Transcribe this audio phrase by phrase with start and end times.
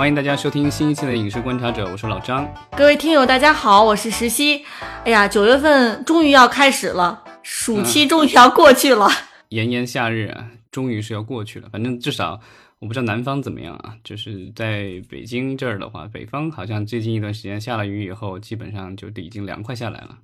[0.00, 2.50] 欢迎大家收听新一期的《影视观察者》，我是老张。
[2.74, 4.64] 各位听友，大家好，我是石溪。
[5.04, 9.06] 哎呀，九月份终于要开始了，暑期终于要过去了。
[9.50, 11.68] 炎炎夏日啊，终于是要过去了。
[11.70, 12.40] 反正至少
[12.78, 20.16] 我不知道南方怎么样啊，就是在北京这儿的话，北方好像最近一段时间下了雨以后，基本上就已经凉快下来了。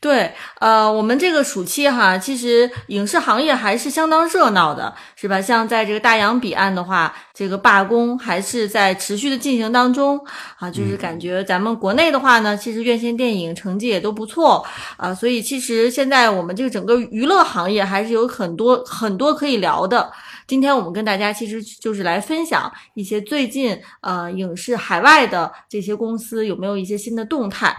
[0.00, 5.42] 对，呃，我们这个暑期哈，其实影视行业还是相当热闹的，是吧？
[5.42, 10.18] 像在这个大洋彼岸的话，这个罢工还是在持续的进行当中
[10.58, 10.70] 啊。
[10.70, 14.64] 就是感觉咱们国内的话呢，其实院线电影成绩也都不错
[14.96, 20.10] 啊，所以其实现在我们这个整个娱乐行业还是有很多很多可以聊的。
[20.46, 27.76] 今天我们跟大家其实就是来分享一些最近呃影视海外的这些公司有没有一些新的动态。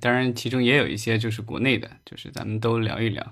[0.00, 3.22] 当然，其中也有一些就是国内的，就是咱们都聊一聊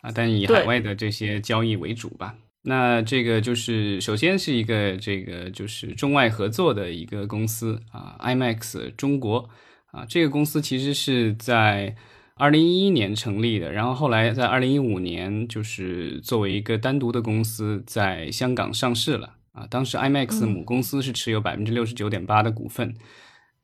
[0.00, 2.34] 啊，但以海外的这些交易为主吧。
[2.64, 9.50] 那这个就是首先是一个这个就是中外合作的一个公司啊，IMAX 中国
[9.86, 11.96] 啊，这个公司其实是在
[12.34, 19.66] 二零一一年成立的，然后后来在二零一五年就是作为一个单独的公司在香港上市了啊。
[19.68, 22.94] 当时 IMAX 母公司是持有百分之六十九点八的股份。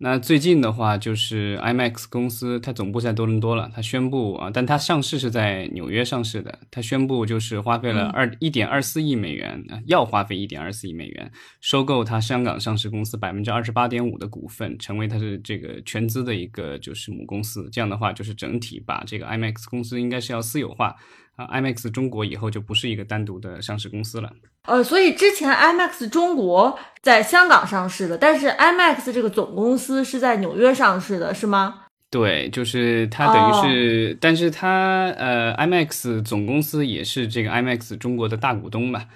[0.00, 3.68] 那最近的话，就是 IMAX 公司，它总部在多伦多了。
[3.74, 6.56] 它宣布啊，但它上市是在纽约上市的。
[6.70, 17.68] 它宣布就是花费了二一点二四亿美元，要花费一点二四亿美元收购它香港上市公司百分之二十八点五的股份，成为它的这个全资的一个就是母公司。
[17.72, 20.94] 这样的话，就是整体把这个 IMAX 公司应该是要私有化
[21.38, 24.28] 啊，IMAX 中国以后就不是一个单独的上市公司了。
[24.64, 31.84] 呃，所以之前 IMAX 中国在香港上市的，但是 IMAX 这个总公司是在纽约上市的，是吗？
[32.10, 39.06] 对，就是它等于是，但是它呃，IMAX 总公司也是这个 IMAX 中国的大股东吧？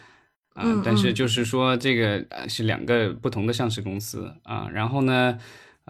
[0.54, 5.36] 啊，但是就是说这个是两个不同的上市公司啊，然后呢？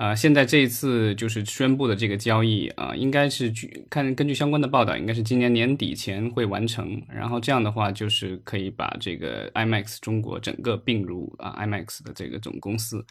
[0.03, 7.01] 啊，现在这一次就是宣布的这个交易啊，应该是据看根据相关的报道，应该是今年年底前会完成。
[7.09, 13.07] 然后这样的话，就是可以把这个 IMAX 中国整个并入啊 IMAX 的这个总公司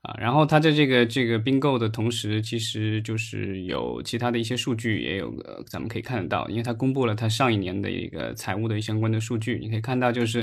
[0.00, 0.16] 啊。
[0.18, 5.32] 然后它在这个这个并购的同时，其实就是有其他的一些数据也有
[5.68, 10.42] 咱们可以看得到，因为它公布了它上一年的一个财务的相关的数据，你可以看到就是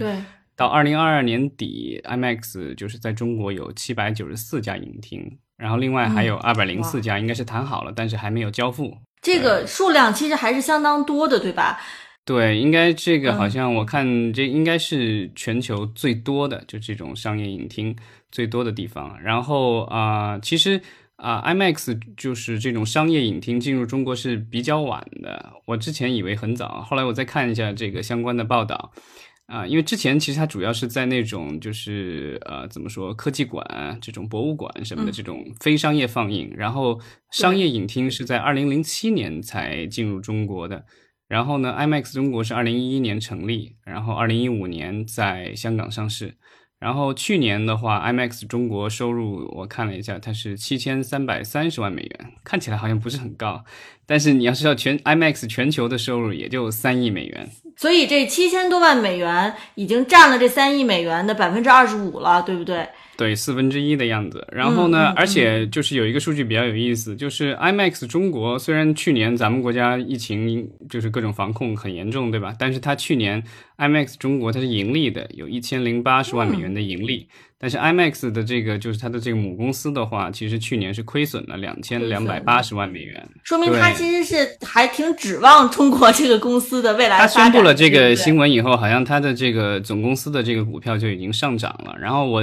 [0.56, 5.38] 到二零二二年底，IMAX 就是在中国有七百九十四家影厅。
[5.60, 8.98] 然后另外还有二百零四家，应该是谈好了，但是还没有交付。
[9.22, 11.78] 这个数量其实还是相当多的，对吧？
[12.24, 17.96] 对，应该这个好像我看这应该是全球最多的，就这种商业影厅
[18.32, 19.20] 最多的地方。
[19.22, 20.80] 然后啊，其实
[21.16, 25.52] 啊，IMAX 就是这种商业影厅进入中国是比较晚的。
[25.66, 28.92] 我之前以为很早，后来我再看一下这个相关的报道。
[29.50, 37.00] 啊，因为之前其实它主要是在那种就是呃怎么说科技馆这种博物馆什么的这种非商业放映，然后
[37.32, 40.86] 商业影厅是在二零零七年才进入中国的，
[41.28, 46.36] 然后呢，IMAX 中国是二零一一年成立，然后二零一五年在香港上市。
[46.80, 53.66] 然后去年的话，IMAX 中国收入我看了一下，它是七千三百三十万美元，看起来好像不是很高，
[54.06, 62.88] 但是你要知道全 IMAX 全球的收入也就三亿美元，所以这七千多万美元已经占了这三亿美元的百分之二十五了，对不对？
[63.20, 72.56] 对四分之一的样子，然后呢，而且就是有一个数据比较有意思，就是 IMAX 中国虽然去年咱们国家疫情就是各种防控很严重，对吧？
[72.58, 73.44] 但是它去年
[73.78, 77.28] IMAX 中国它是盈利的，有一千零八十万美元的盈利。
[77.62, 87.18] 但是 IMAX 的这个就是它的这个母公司的话，其实去年是亏损了两千两百八十万美元，说明它其实是还挺指望中国这个公司的未来。
[87.18, 91.94] 它宣布了这个新闻以后，好像它的这个总公司的这个股票就已经上涨了。
[92.00, 92.42] 然后我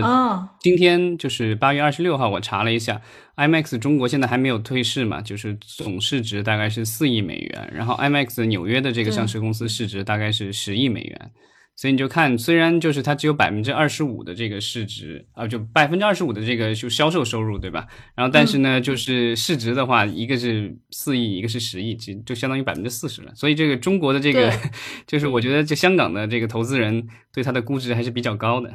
[0.60, 3.00] 今天就是八月二十六号，我查了一下
[3.36, 11.30] ，IMAX 中国现在还没有退市嘛，就是总市值大概是四亿美元，然后 IMAX 纽约的这个上市公司市值大概是十亿美元。
[11.76, 17.86] 所以你就看，虽然就是它只有百分之二十五的这个市值啊，就百分之二十五的这个就销售收入，对吧？
[18.14, 23.34] 然后但是呢，就是市值的话，一个是四亿，一个是十亿，就就相当于百分之四十了。
[23.34, 24.50] 所以这个中国的这个，
[25.06, 28.72] 就是我觉得这香港的这个投资人对它的估值还是比较高的。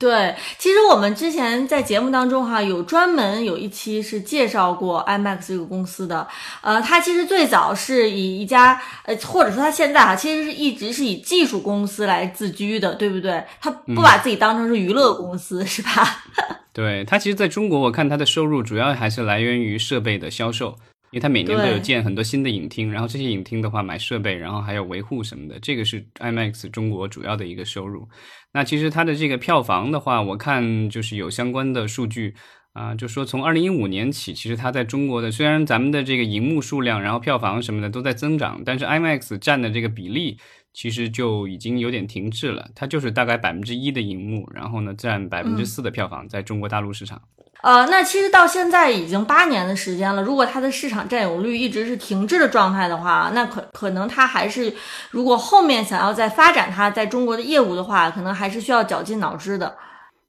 [0.00, 6.26] 对，其实我们之前在节目当中哈，有专门有一期是介绍过 IMAX 这个公司的。
[6.62, 13.44] 呃，它其实最早是以一家呃，或者说它现在哈，其实是一直是以技术公司来自居的，对不对？
[13.60, 16.22] 它不把自己当成是娱乐公司，是吧？
[16.72, 20.76] 对，它其实在中国，我看它的收入主要还是来源于设备的销售。
[21.12, 28.08] 因为它每年都有建很多新的影厅，然后这些影厅的话买设备，然后还有维护什么的，这个是 IMAX 中国主要的一个收入。
[28.52, 32.34] 那其实它的这个票房的话，我看就是有相关的数据
[32.72, 40.38] 啊，就说从二零一五年起，其实它在中国的虽然咱们的这个荧幕数量，然后票房什么的都在增长，但是 IMAX 占的这个比例
[40.72, 47.20] 其实就已经有点停滞了，它就是大概百分之一的荧幕，然后呢占百分之四的票房在中国大陆市场。
[47.62, 50.22] 呃，那其实到现在已经八年的时间了。
[50.22, 54.72] 如果它的市场占有率一直是停滞的状态的话，那可可能它还是，
[55.10, 59.76] 如果后面想要再发展它在中国的业务的话，可能还是需要绞尽脑汁的。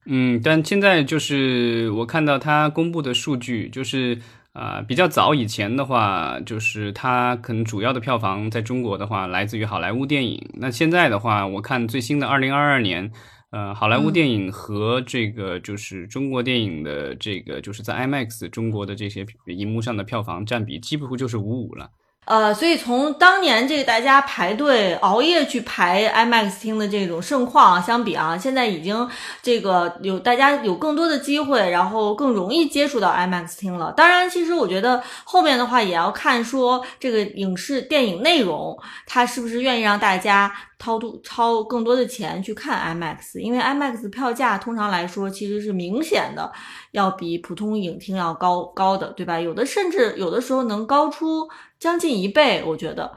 [0.05, 4.17] 嗯，但现在就是我看到它公布的数据，就是
[4.51, 10.49] 啊，比较早以前的话，就是它可能主要的票房在中国的话来自于好莱坞电影。
[10.55, 13.09] 那现在的话，我看最新的二零二二年。
[13.51, 21.91] 呃，好莱坞电影和这个就是中国电影的这个，就是在 IMAX 中国的这些荧幕上的票房占比，几乎就是五五了。
[22.25, 29.09] 呃，所以从当年这个大家排队熬夜去排 IMAX 厅的这种盛况相比啊，现在已经
[29.41, 33.91] 这个有大家有更多的机会，然后更容易接触到 IMAX 厅了。
[33.97, 38.77] 当然，其实我觉得后面的话也要看说这个影视电影内容，
[39.07, 46.49] 它是不是愿意让大家掏多掏更多的钱去看 IMAX，因为 IMAX 票价通常来说其实是明显的
[46.91, 49.39] 要比普通影厅要高高的，对吧？
[49.39, 51.49] 有的甚至有的时候能高出。
[51.81, 53.11] 将近一倍，我觉得，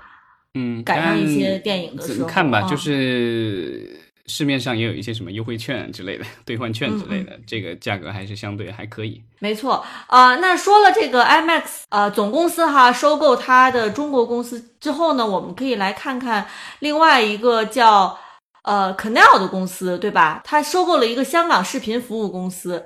[0.54, 9.22] 嗯，赶上一些电影的时候，看吧，就是市面上也有一些什么优惠券之类的、兑换券之类的，这个价格还是相对还可以。
[9.38, 16.46] 没错，啊，那说了这个 IMAX 呃总公司哈收购它的中国公司之后呢，我们可以来看看
[16.78, 18.18] 另外一个叫
[18.62, 20.40] 呃 Canal 的公司，对吧？
[20.42, 22.82] 它收购了一个香港视频服务公司。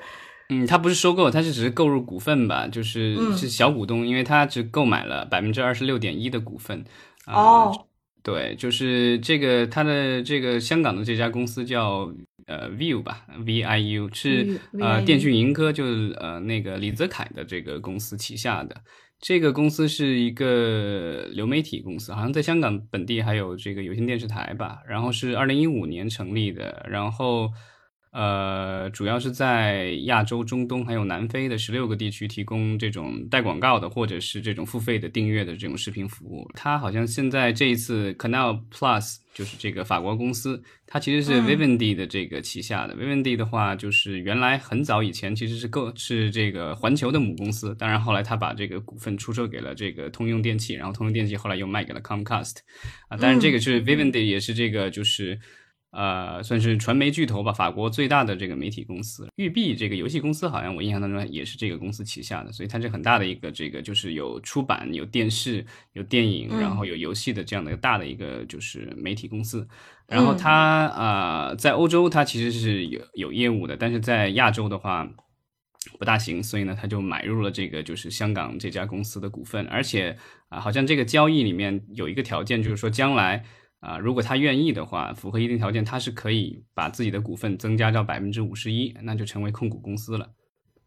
[0.50, 6.82] 嗯，他不是收购，他是只是购入股份吧，就是是小股东，因为他只购买了百分之二十六点一的股份。
[7.26, 7.86] 哦，
[8.22, 12.10] 对，就是这个他的这个香港的这家公司叫
[12.46, 18.74] 呃 View 吧，V I U 是呃电讯盈科，就是呃那个李泽楷的这个公司旗下的。
[19.20, 24.78] 这个公司是一个流媒体公司，好像在香港本地还有这个有线电视台吧。
[24.88, 27.50] 然后是二零一五年成立的，然后。
[28.18, 36.50] 呃，主要是在亚洲、中东还有南非的十六个地区提供这种带广告的，或者是这种付费的订阅的这种视频服务。
[36.52, 42.96] 它好像现在这一次 Canal Plus 就是这个法国公司，它其实是 Vivendi 的这个旗下的。
[42.96, 52.56] Vivendi 的话，就是原来很早以前其实是购是这个环球的母公司，当然后来它把这个股份出售给了这个通用电器，然后通用电器后来又卖给了 Comcast
[53.06, 53.16] 啊。
[53.16, 55.38] 当然这个是 Vivendi 也是这个就是。
[55.90, 65.64] 呃，算是传媒巨头吧，法国最大的这个媒体公司，育碧这个游戏公司，好像我印象当中也是这个公司旗下的，所以它是很大的一个这个，就是有出版、有电视、
[65.94, 69.67] 有电影，然后有游戏的这样的一个大的一个就是媒体公司。
[70.06, 75.08] 然后它啊，在欧洲它其实是有有业务的，但是在亚洲的话
[75.99, 80.19] 不大行，所以呢，他就买入了这个就是香港这家公司的股份，而且
[80.50, 83.46] 啊，好像这个交易里面有一个条件，就是说将来。
[83.80, 90.28] 啊，如果他愿意的话，符合一定条件，他是可以把自己的股份增加到百分之五十一，那就成为控股公司了。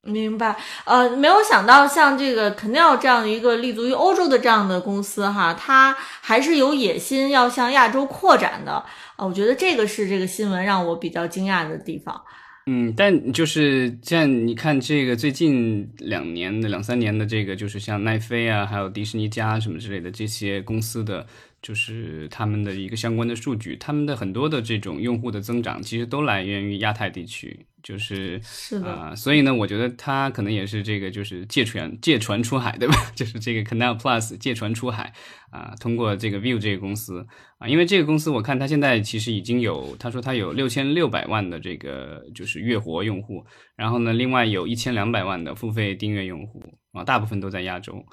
[0.04, 0.58] 明白。
[0.84, 8.74] 呃，没有想到像这个 Canal 这样的一个立足于欧洲的这样的公司哈，它还是有野心要向亚洲扩展的。
[9.16, 12.20] 啊，我觉得这个是这个新闻让我比较惊讶的地方。
[12.66, 21.26] 嗯，但就是像你看这个最近两年的两三年的这个，就是像奈飞啊，还有迪士尼家什么之类的这些公司的。
[21.62, 32.96] 就是他们的一个相关的数据，他们的很多的这种用户的增长，其实都来源于亚太地区，就是是的，所以呢，我觉得他可能也是这个，就是借船借船出海，对吧？
[33.16, 35.14] 就是这个 Canal Plus 借船出海
[35.52, 37.28] 啊，通过这个 View 这个公司
[37.60, 46.64] 啊，因为这个公司我看他现在其实已经有，他说他有六千六百万的这个就是月活用户，然后呢，另外有一千两百万的付费订阅用户
[46.94, 48.04] 啊，大部分都在亚洲。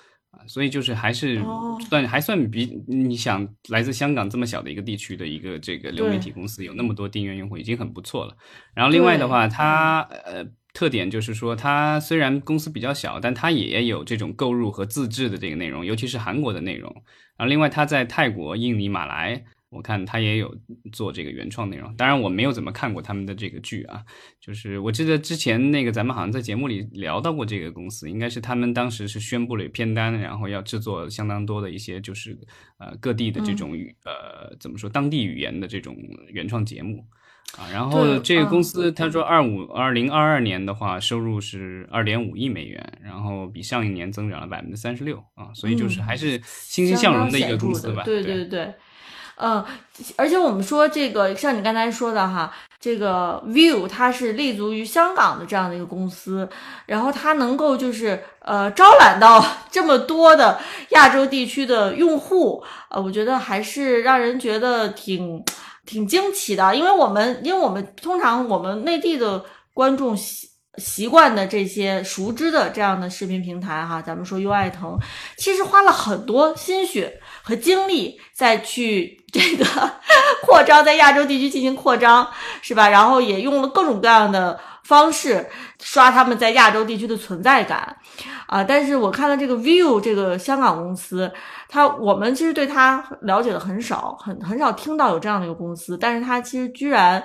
[0.47, 1.43] 所以就是还是
[1.89, 8.37] 算还算比你想来自香港这么小的一个地区的一个这个流媒体公司有那么多订阅用户已经很不错了。
[8.75, 16.91] 然后另外的话，它呃特点就是说，它虽然公司比较小，但它也有这种购入和自制的这个内容，尤其是韩国的内容。
[17.37, 19.45] 然后另外，它在泰国、印尼、马来。
[19.71, 20.57] 我看他也有
[20.93, 24.03] 做这个原创内容，当然我没有怎么看过他们的这个剧啊。
[24.41, 32.39] 就是我记得之前那个咱们好像在节目里聊到过这个公司，应该是他们当时是宣布了片单，然后要制作相当多的一些就是
[32.79, 35.95] 呃各地的这种语呃怎么说当地语言的这种
[36.29, 37.05] 原创节目
[37.59, 48.03] 啊，然后这个公司他说二五二零二二年的话，收入是二点五亿美元，然后比上一年增长了百分之三十六啊，所以就是还是欣欣向荣的一个公司吧。
[48.05, 48.75] 对对对，
[49.41, 49.65] 嗯，
[50.17, 56.49] 而且我们说这个像你刚才说的哈，这个 View 它是立足于香港的这样的一个公司，
[56.87, 65.45] 然后它能够就是呃招揽到这么多的亚洲地区的用户，呃，我觉得还是让人觉得挺。
[65.89, 69.43] 挺惊奇的，因为我们，因为我们通常我们内地的
[69.73, 74.99] 观众习习惯的这些熟知的这样的视频平台哈，咱们说优爱腾，
[75.39, 79.65] 其实花了很多心血和精力再去 这个
[80.43, 82.27] 扩张，在亚洲地区进行扩张，
[82.63, 82.89] 是吧？
[82.89, 85.47] 然后也用了各种各样的方式
[85.83, 87.97] 刷他们在亚洲地区的存在感
[88.47, 88.65] 啊。
[88.65, 91.31] 但是我看到这个 View 这个香港公司。
[91.71, 97.23] 它我们其实对它了解的很少，很很少听到有这样的一个公司，但是它其实居然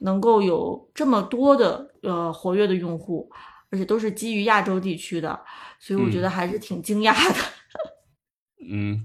[0.00, 3.30] 能够有这么多的呃活跃的用户，
[3.70, 5.38] 而且都是基于亚洲地区的，
[5.78, 7.34] 所以我觉得还是挺惊讶的。
[7.38, 7.53] 嗯，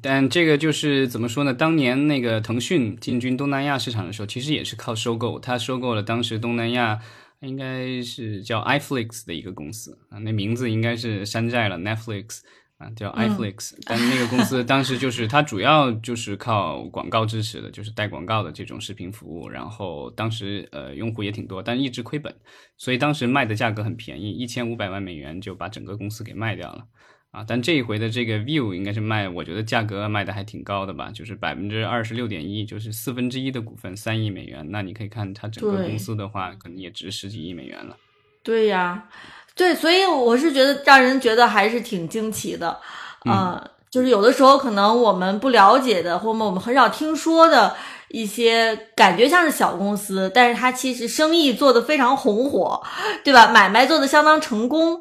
[0.01, 1.54] 但这个就是怎么说呢？
[1.54, 7.00] 当年那个腾讯进军东南亚市场的时候，其实也是靠收购，他收购了当时东南亚
[7.42, 12.39] 应该是叫 iFlix 的一个公司啊，那名字应该是山寨了 Netflix。
[12.80, 19.50] 啊，叫 iFlix，但那个公司当时就是它主要就是靠广告支持的，就是带广告的这种视频服务。
[19.50, 22.34] 然后当时呃用户也挺多，但一直亏本，
[22.78, 26.86] 所以当时卖的价格很便宜，一千五百万美元就把整个公司给卖掉了。
[27.31, 34.65] 啊，但这一回的这个 View 应该是卖，我觉得价格卖的还挺高的吧，就是百分之二十六点一，就是四分之一的股份，三亿美元。
[34.71, 37.95] 那你可以看它整个公司的话，可能也值十几亿美元了。
[38.43, 39.09] 对呀。
[39.55, 42.79] 对，所以我是觉得让人觉得还是挺惊奇的，
[43.25, 47.75] 嗯，就是有的时候可能我们不了解的，或者我们很少听说的
[48.10, 52.82] 一些感觉像是小公司，但是它其实生意做得非常红火，
[53.24, 53.48] 对吧？
[53.51, 55.00] 买卖做得相当成功。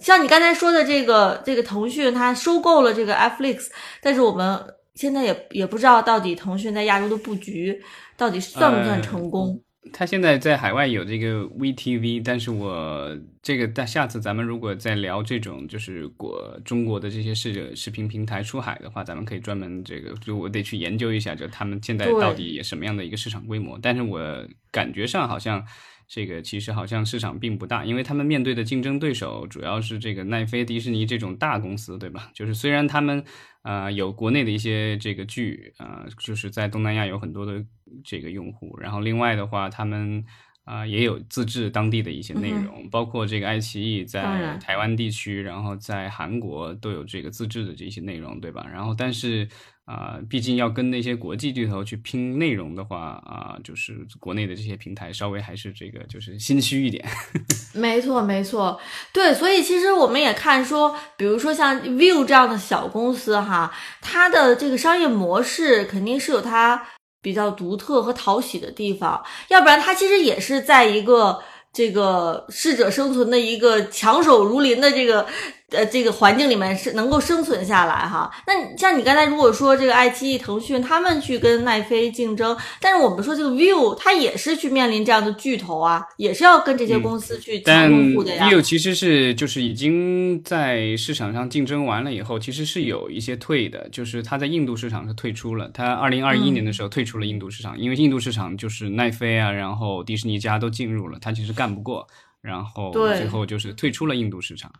[0.00, 3.68] 像你刚才说的这个这个腾讯，它收购了这个 Netflix，
[4.02, 4.58] 但是我们
[4.94, 7.82] 现在也也不知道到底腾讯在亚洲的布局
[8.16, 9.60] 到底算不算成功。
[9.92, 23.78] 他现在在海外有这个 VTV，但是我这个但下次咱们如果再聊这种就是国中国的这些视视频平台出海的话，咱们可以专门这个就我得去研究一下，就他们现在到底什么样的一个市场规模。
[23.80, 25.64] 但是我感觉上好像
[26.08, 32.30] 这个其实好像市场并不大，因为他们面对的竞争对手主要是这个奈飞、迪士尼这种大公司，对吧？
[32.34, 33.24] 就是虽然他们。
[33.62, 37.64] 啊，有国内的一些这个剧啊，就是在东南亚有很多的
[38.04, 38.76] 这个用户。
[38.80, 40.24] 然后另外的话，他们
[40.64, 48.66] 啊也有自制当地的一些内容，包括这个爱奇艺在台湾地区，然后在韩国都有这个自制的这些内容，对吧？
[48.72, 49.48] 然后但是。
[49.86, 57.06] 啊，毕竟要跟那些国际巨头去拼内容的话，啊，就是国内的这些平台稍微还是这个就是心虚一点。
[57.72, 58.80] 没错，没错，
[59.12, 66.84] 对，所以其实我们也看说，比如说像 View 这样的小公司哈，它的这个商业模式肯定是有它
[67.26, 71.36] 比较独特和讨喜的地方，要不然它其实也是在一个
[71.72, 75.26] 这个适者生存的一个强手如林的这个。
[75.72, 78.30] 呃，这个环境里面是能够生存下来哈。
[78.46, 88.48] 那像你刚才如果说这个爱奇艺、腾讯他们去跟奈飞竞争，但是我们说这个 View 它也是去面临这样的巨头啊，也是要跟这些公司去抢用户的呀。
[88.48, 95.68] View 其实是就是已经在市场上竞争完了以后，其实是有一些退的，就是它在印度市场是退出了。
[95.74, 102.06] 它二零二一年的时候退出了印度市场，因为印度市场就是奈飞啊，然后迪士尼家都进入了，它其实干不过，
[102.40, 104.70] 然后最后就是退出了印度市场。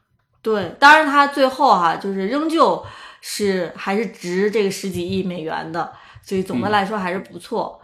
[0.46, 2.80] 对，当然他最后哈，就是仍旧
[3.20, 7.80] 是还是值这个十几亿美元的，所以总的来说还是不错。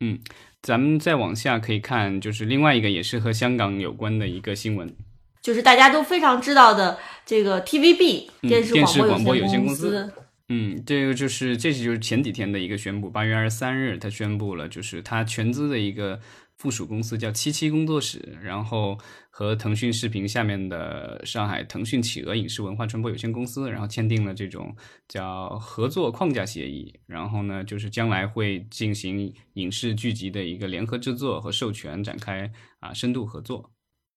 [0.00, 0.18] 嗯，
[0.62, 4.96] 咱们再往下可以看，就是另外一个也是和香港有关的一个新闻，
[5.42, 10.10] 就是大家都非常知道的这个 TVB 电视广播有限公司。
[10.48, 16.18] 嗯，这个就是这是就是前几天的一个宣布，八月二十三日，他宣布了，就是他全资的一个。
[16.64, 18.96] 附属公司叫七七工作室，然后
[19.28, 24.74] 和腾讯视频下面的上海腾讯企鹅影视文化传播有限公司，然后签订了这种
[25.06, 26.98] 叫合作框架协议。
[27.04, 33.73] 然后呢，就是将来会进行影视剧集的一个联合制作和授权，展开啊深度合作。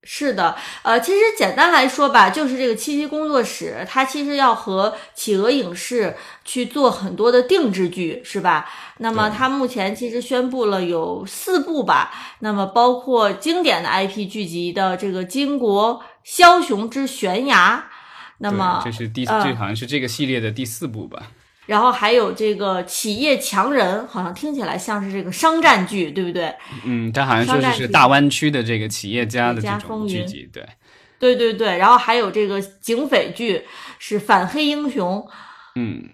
[0.09, 8.69] 是的，呃，其实简单来说吧，就是这个七七工作室，它其实要和企鹅影视去做很多的定制剧，是吧？
[8.99, 17.85] 那么它目前其实宣布了有四部吧，那么包括经典的 IP 剧集的这个《巾帼枭雄之悬崖》，
[18.37, 21.23] 那么这是第这好像是这个系列的第四部吧？
[21.67, 26.51] 然后还有这个企业强人，好像听起来像是这个商战剧，对不对？
[26.83, 30.65] 嗯，它好像说是大湾区的这个企业家的这种剧集，对，
[31.19, 31.77] 对对对。
[31.77, 33.63] 然后还有这个警匪剧
[33.99, 35.27] 是反黑英雄，
[35.75, 36.09] 嗯，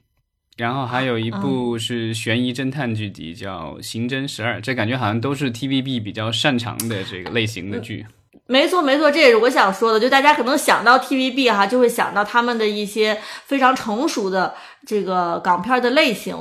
[0.57, 8.05] 然后还有一部是悬疑侦探剧集叫《刑侦十二》，这感觉好像都是 TVB 比较擅长的这个类型的剧。
[8.47, 9.99] 没错，没错，这也是我想说的。
[9.99, 14.53] 就大家可能想到 TVB 哈，就会想到他们的一些非常成熟的
[14.85, 16.35] 这个港片的类型。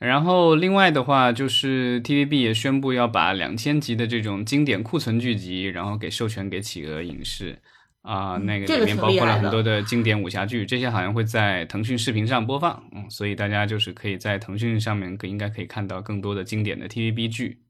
[0.00, 7.58] 然后另外的话，就是 TVB 也宣布要把两千集的这种经典库存剧集，然后给授权给企鹅影视
[8.02, 12.82] 啊，那个里面包括了很多的经典武侠剧，这些好像会在腾讯视频上播放。
[12.94, 17.63] 嗯，所以大家就是可以在腾讯上面可应该可以看到更多的经典的 TVB 剧。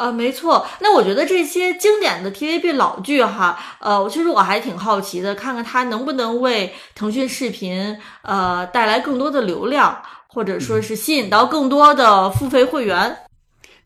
[0.00, 0.66] 啊，没错。
[0.78, 13.14] 那我觉得这些经典的 TVB 老剧哈，呃，其实我还挺好奇的，看看它能不能为腾讯视频呃带来更多的流量，或者说是吸引到更多的付费会员。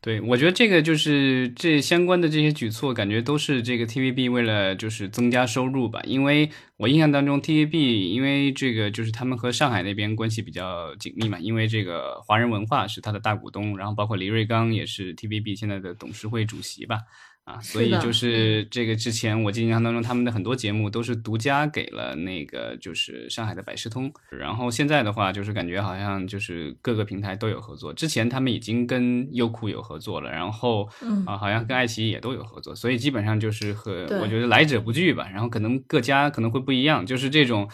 [0.05, 5.99] 对，我觉得这个就是这相关的这些举措，感觉都是这个 TVB 为了就是增加收入吧。
[6.05, 16.99] 因为我印象当中，TVB 因为这个就是他们和上海那边关系比较紧密嘛，因为这个华人文化是他的大股东，然后包括李瑞刚也是 TVB 现在的董事会主席吧。
[17.45, 27.93] 啊，所以就是这个之前我印象当中，他们的很多节目都是独家给了那个就是上海的百视通，然后现在的话就是感觉好像就是各个平台都有合作。
[27.93, 30.89] 之前他们已经跟优酷有合作了，然后
[31.27, 35.29] 啊好像跟爱奇艺也都有合作，所以基本上就是和我觉得来者不拒吧。
[35.31, 37.69] 然后可能各家可能会不一样，就是这种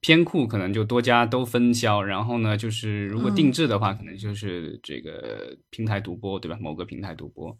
[0.00, 6.58] 偏酷可能就多家都分销，然后呢就是如果定制的话，可能就是这个平台独播对吧？
[6.60, 7.56] 某个平台独播。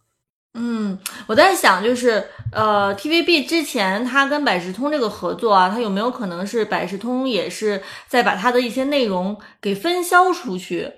[0.56, 0.96] 嗯，
[1.26, 10.88] 我在想，就是呃，TVB 之前它跟百事通这个合作啊，它有没有可能是百事通也是在把它的一些内容给分销出去？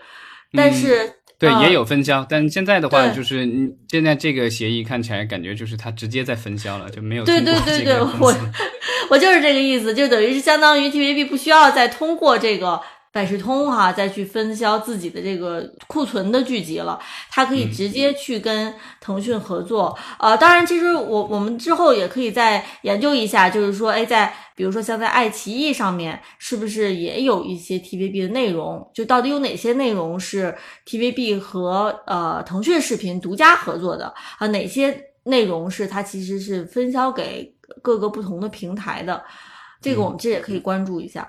[0.52, 3.48] 但是对，也有分销，但现在的话，就是
[3.88, 8.34] 现在这个协议看起来感觉就是它直接在分销了，就没有对对对对，我
[9.08, 12.80] 我就是这个意思，就等于是相当于 TVB 不需要再通过这个。
[13.16, 19.96] 百事通哈再去分销自己的这个库存的剧集了，它可以直接去跟腾讯合作。
[20.18, 28.86] 呃，当然，其实我我们之后也可以再研究一下，就是说，哎，在比如说像在爱奇艺上面，是不是也有一些 TVB 的内容？
[28.92, 30.54] 就到底有哪些内容是
[30.86, 34.46] TVB 和呃腾讯视频独家合作的啊？
[34.48, 39.22] 哪些内容是它其实是分销给各个不同的平台的？
[39.80, 41.26] 这个我们这也可以关注一下。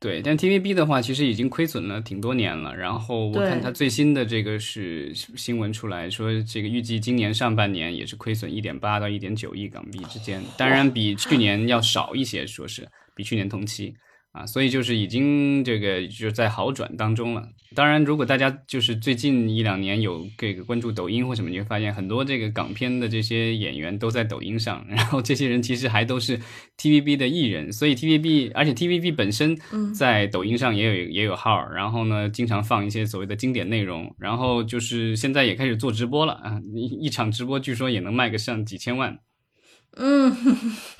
[0.00, 2.74] 对，但 TVB 的话，其实已经亏损了挺多年了。
[2.74, 13.94] 然后我看它最新的这个是新闻出来说，这个预计今年上半年也是亏损一点八到一点九亿港币之间，当然比去年要少一些，说是比去年同期。
[14.32, 17.48] 啊，所以就是已经这个就是在好转当中了。
[17.74, 26.38] 当然，如果大家就是最近一两年有这个关注抖音或什么，你会发现很多这个港片的这些演员都在抖音上， 然后这些人其实还都是
[26.78, 27.72] TVB 的艺人。
[27.72, 29.58] 所以 TVB，而且 TVB 本身
[29.94, 34.14] 在抖音上也有也有号，然后呢，经常放一些所谓的经典内容。
[34.18, 39.18] 然后就是现在也开始做直播了啊，一一场直播据说也能卖个上几千万。
[39.96, 40.34] 嗯，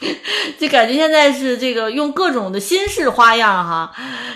[0.59, 3.93] 就感觉现在是这个用各种的新式花样哈，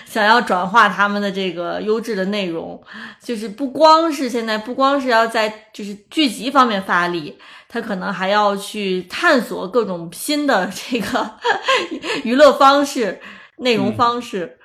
[0.06, 2.82] 想要转化他们的这个优质的内容，
[3.22, 7.36] 就是不光是现在不光是要在就是剧集方面发力，
[7.68, 11.30] 他可能还要去探索各种新的这个
[12.24, 13.20] 娱乐方式、
[13.58, 14.58] 内容方式。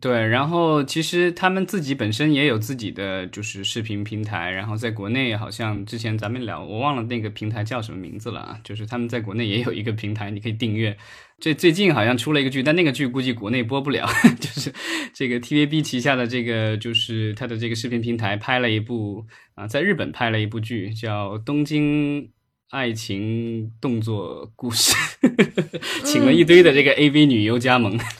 [0.00, 10.96] 对，然后其实他们自己本身也有自己的就是视频平台，然后在国内好像之前咱们聊，我忘了那个平台叫什么名字了啊，就是他们在国内也有一个平台，你可以订阅。
[11.38, 14.08] 这最近好像出了一个剧，但那个剧估计国内播不了，
[14.40, 14.72] 就是
[15.12, 22.30] 这个 TVB 旗下的这个就是它的这个视频平台拍了一部啊，在日本拍了一部剧，叫《东京
[22.70, 24.94] 爱情动作故事》，
[26.02, 27.96] 请了一堆的这个 AV 女优加盟。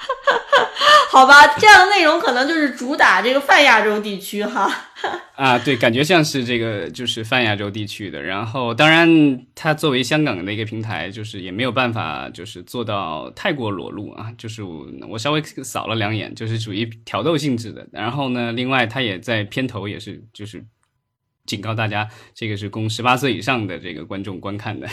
[1.10, 4.70] 好吧，这样的内容可能就是主打这个泛亚洲地区哈。
[5.34, 8.22] 啊，对，感觉像是这个就是泛亚洲地区的。
[8.22, 14.30] 然后，当然，它作为香港的一个平台，就是也没有办法就是做到太过裸露啊。
[14.38, 17.86] 就是我稍微扫了两眼，就是属于挑逗性质的。
[17.90, 20.64] 然后呢，另外它也在片头也是就是
[21.46, 24.86] 警告大家，这个是供十八岁以上的这个观众观看的。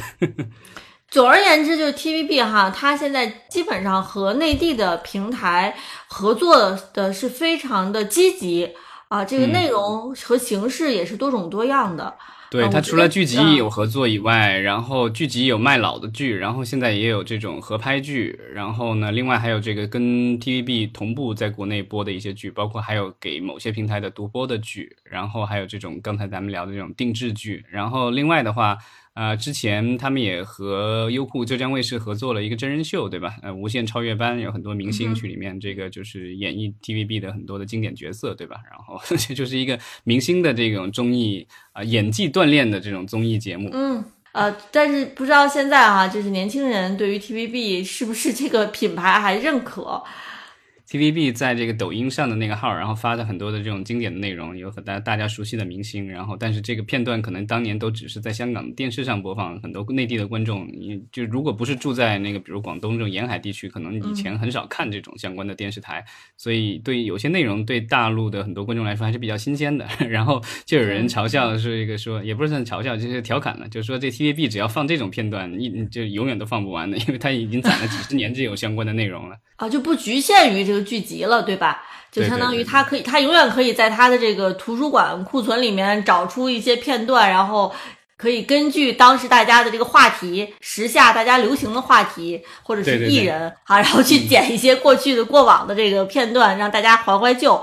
[1.09, 5.73] 总而言之，就是 TVB 哈，它现在基本上和内地的平台
[6.07, 8.69] 合作的是非常的积极，
[9.07, 12.13] 啊，这个内容和形式也是多种多样的。
[12.49, 20.01] 对它除了剧集有合作以外，然后剧集有卖老的剧，然后现在也有这种合拍剧，然后呢，另外还有这个跟
[20.39, 28.77] TVB 同步在国内播的一些剧，包括还有给某些平台的独播的剧，然后还有这种刚才咱们聊的这种定制剧，然后另外的话。
[29.17, 33.35] 啊，之前他们也和优酷浙江卫视合作了一个真人秀，对吧？
[33.41, 38.57] 呃，无限超越班有很多明星去里面，这个就是演绎 TVB 的很多的经典角色，对吧？
[38.69, 43.71] 然后这 就是一个明星的这种综艺啊，演技锻炼的这种综艺节目。
[43.73, 50.03] 嗯，呃，但是不知道现在哈，就是年轻人对于 TVB 是不是这个品牌还认可
[50.89, 66.05] ？TVB 在这个抖音上的那个号，然后发的很多的这种经典的内容，有很大大家熟悉的明星，然后但是这个片段可能当年都只是在香港电视上播放，很多内地的观众，你就如果不是住在那个比如广东这种沿海地区，可能以前很少看这种相关的电视台，
[66.37, 69.85] 所以对有些内容对大陆的很多观众来说还是比较新鲜的。
[70.09, 79.35] 然后就有人嘲笑是一个说，也不是算嘲笑，就是调侃了，就是说这 TVB 只要放这种片段，一就永远都放不完的，因为它已经攒了几十年这种相关的内容了。
[79.57, 81.83] 啊，就不局限于这个剧集了，对吧？
[82.09, 87.71] 就相当于他可以，他永远可以在他的这个图书馆库存里面找出一些片段，然后
[88.15, 97.53] 可以根据当时大家的这个话题、时下大家流行的话题，或者是艺人啊，然后去剪一些过去的、过往的这个片段，让大家怀怀旧。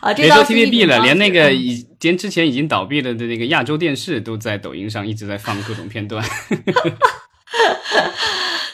[0.00, 6.22] 啊，别说 TVB 了，连那个以前之前已经倒闭了的那个亚洲电视，都在抖音上一直在放各种片段。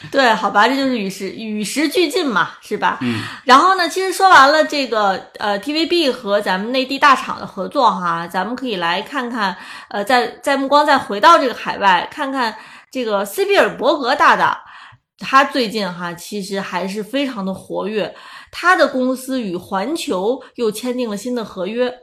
[0.11, 2.97] 对，好吧，这就是与时与时俱进嘛，是吧？
[3.01, 3.21] 嗯。
[3.43, 9.55] 然后呢，其实说完了这个呃，TVB 和咱们内地大厂的合作哈，咱们可以来看看，
[9.89, 12.55] 呃，在在目光再回到这个海外，看看
[12.89, 14.63] 这个斯皮尔伯格大大，
[15.19, 18.15] 他最近哈其实还是非常的活跃，
[18.51, 21.93] 他的公司与环球又签订了新的合约。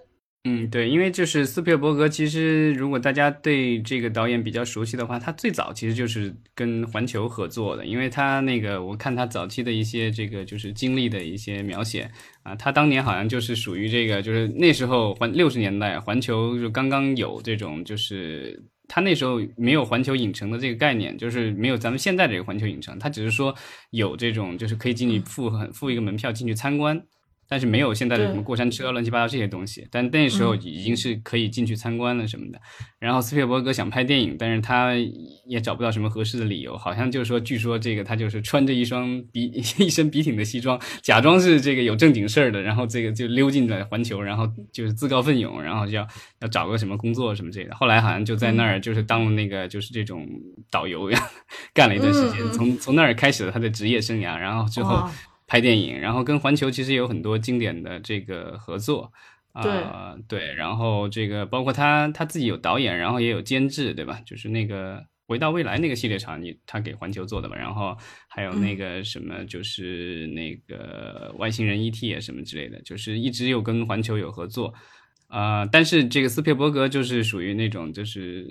[0.48, 12.08] 嗯，对，因为就是斯皮尔伯格，其实如果大家对这个导演比较熟悉的话，他最早其实就是跟环球合作的，因为他那个我看他早期的一些这个就是经历的一些描写
[12.44, 23.52] 啊，他当年好像就是属于这个，就是那时候环六十年代环球就刚刚有这种，就是他那时候没有环球影城的这个概念，就是没有咱们现在这个环球影城，他只是说
[23.90, 27.02] 有这种就是可以进去付付一个门票进去参观。
[27.48, 32.60] 但是没有现在的什么过山车、乱七八糟这些东西，但那时候已经是可以进去参观了什么的。
[32.98, 34.94] 然后斯皮尔伯格想拍电影，但是他
[35.46, 39.44] 也找不到什么合适的理由，好像就是说，据说这个他就是穿着一双笔
[39.78, 46.06] 一身笔挺的西装，假装是这个有正经事儿的，然后这个就溜进了环球，然后就是自告奋勇，然后要
[46.40, 47.74] 要找个什么工作什么之类的。
[47.76, 50.26] 后来好像就在那儿就是当了那个就是这种
[50.70, 51.30] 导游呀，
[51.72, 55.08] 干了一段时间，从从那儿开始了他的职业生涯，然后之后。
[55.46, 59.12] 拍电影，然后跟环球其实有很多经典的这个合作，
[59.52, 64.20] 啊，对，然后这个包括他他自己有导演，然后也有监制，对吧？
[64.26, 67.96] 就是那个《回到未来》那个系列场，你他给环球做的嘛，然后
[68.28, 72.14] 还有那个什么，就是那个外星人 E.T.
[72.14, 74.74] 啊什么之类的，就是一直有跟环球有合作。
[75.28, 78.46] 啊，但是这个斯皮尔伯格就是属于那种，就是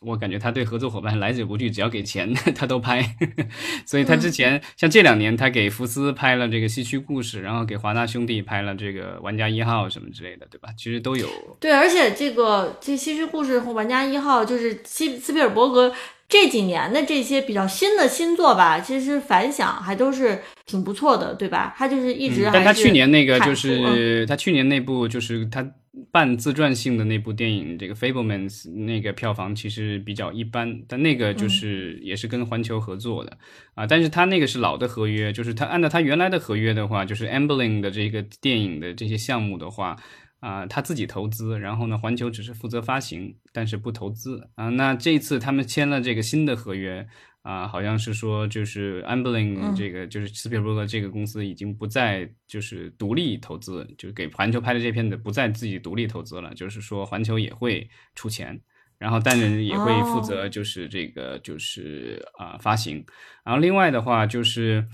[0.00, 3.16] 我感觉他对合作伙伴来者不拒，只要给钱 他都拍。
[3.86, 10.68] 所以他之前像这两年，他给福斯拍了这个《西区故事》，然后给华纳兄弟拍了这个《玩家一号》什么之类的，对吧？
[10.76, 11.28] 其实都有。
[11.58, 15.92] 对，而且这个这《西区故事》和《玩家一号》就是西斯皮尔伯格。
[16.28, 21.74] 这几年的这些比较新的新作吧，其实反响还都是挺不错的，对吧？
[21.76, 25.64] 他就是一直，但他去年那个就是他去年那部就是他
[26.10, 33.36] 半自传性的那部电影《这个 Fablemans》那个票房其实比较一般，但那个就是也是跟环球合作的
[33.74, 39.96] 啊，但是他那个是老的合约，就是他按照他原来的合约的话，就是 Amblin 的这个电影的这些项目的话。
[40.44, 44.68] 啊，他自己投资，然后呢，环球只是负责发行，但是不投资啊。
[44.68, 47.08] 那这一次他们签了这个新的合约
[47.40, 58.60] 啊，好像是说就是 Amblin 这个就是斯皮尔伯格这个公司已经不再就是独立投资，就是给环球拍的这片子不再自己独立投资了，就是说环球也会出钱，
[58.98, 63.02] 然后但是也会负责就是这个就是啊发行，
[63.46, 64.86] 然后另外的话就是。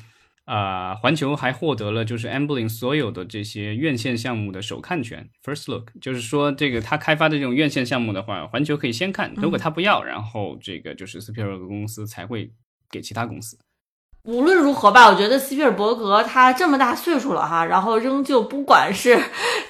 [0.50, 12.50] 啊，环球还获得了就是 Amblin 所有的这些院线项目的首看权，First Look，就是说这个他开发的这种院线项目的话，环球可以先看，如果他不要，然后这个就是斯皮尔伯格公司才会
[12.90, 13.56] 给其他公司。
[14.24, 19.22] 无论如何吧，我觉得斯皮尔伯格他这么大岁数了哈，然后仍旧不管是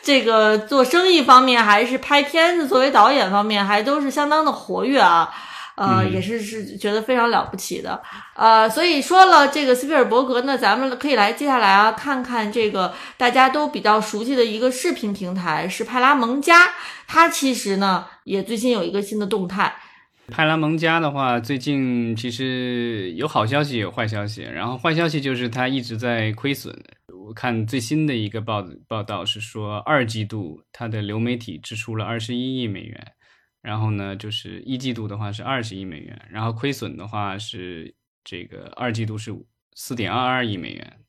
[0.02, 5.30] 这个做生意方面，还是拍片子作为导演方面，还都是相当的活跃啊。
[5.80, 8.02] 呃，也是是觉得非常了不起的。
[8.36, 16.68] 呃，所以说了这个斯皮尔伯格呢，咱们可以来接下来啊，看看这个大家都比较熟悉的一个视频平台是派拉蒙加，
[17.06, 19.74] 它其实呢也最近有一个新的动态。
[20.28, 24.42] 派拉蒙加的话，最近其实有好消息，有坏消息。
[24.42, 26.72] 然后坏消息就是它一直在亏损。
[27.26, 33.12] 我看最新的一个报报道是说，二季度它的流媒体支出了二十一亿美元，
[33.62, 37.94] 然后呢，就是一季度的话是二十亿美元，然后亏损的话是
[38.24, 39.32] 这个二季度是
[39.74, 40.99] 四点二二亿美元。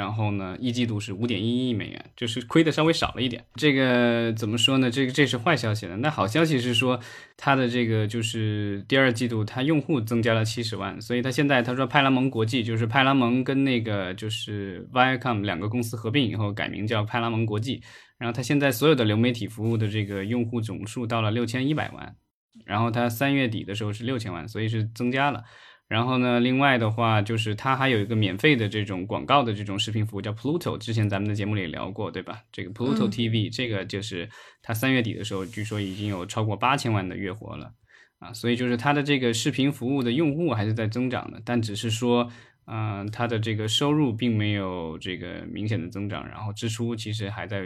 [0.00, 3.44] 然后呢，一季度是五点一亿美元，就是亏的稍微少了一点。
[3.56, 4.90] 这个怎么说呢？
[4.90, 5.94] 这个这是坏消息了。
[5.98, 6.98] 那好消息是说，
[7.36, 17.82] 它的这个就是第二季度它用户增加了七十万，所以它现在他说派拉蒙国际就是派拉蒙跟那个就是 Viacom 两个公司合并以后改名叫派拉蒙国际。
[18.16, 22.16] 然后它现在所有的流媒体服务的这个用户总数到了六千一百万，
[22.64, 25.44] 然后它三月底的时候是六千万，所以是增加了。
[25.90, 30.78] 然后呢，另外的话就是它还有一个免费的这种广告的这种视频服务，叫 Pluto。
[30.78, 32.42] 之前咱们的节目里聊过，对吧？
[32.52, 34.28] 这个 Pluto TV，这个就是
[34.62, 37.72] 它三月底的时候，据说已经有超过八千万的月活了
[38.20, 38.32] 啊。
[38.32, 42.30] 所以就是它的这个视频服务的用户还是在增长的，但只是说，
[42.68, 47.64] 嗯，它的这个收入并没有这个明显的增长，然后支出其实还在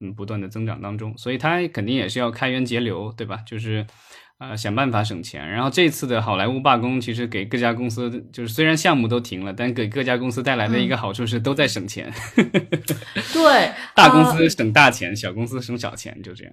[0.00, 3.42] 嗯不断的增长当中，所以它肯定也是要开源节流，对吧？
[3.46, 3.86] 就是。
[4.38, 5.48] 呃，想办法省钱。
[5.50, 12.12] 然后这次的好莱坞罢工，其实给各家公司，就是虽然项目都停了，但给各家公司带来的一个好处是都在省钱。
[13.32, 16.52] 对，大公司省大钱，小公司省小钱，就这样。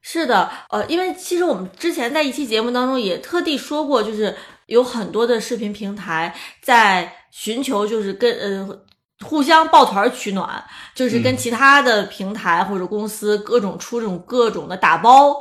[0.00, 4.32] 是的，呃，因为其实我们之前在一期节目当中也特地说过，就是
[4.66, 8.78] 有很多的视频平台在寻求，就是跟呃
[9.26, 15.34] 互相抱团取暖，就是跟其他的平台或者公司各种出这种各种的打包。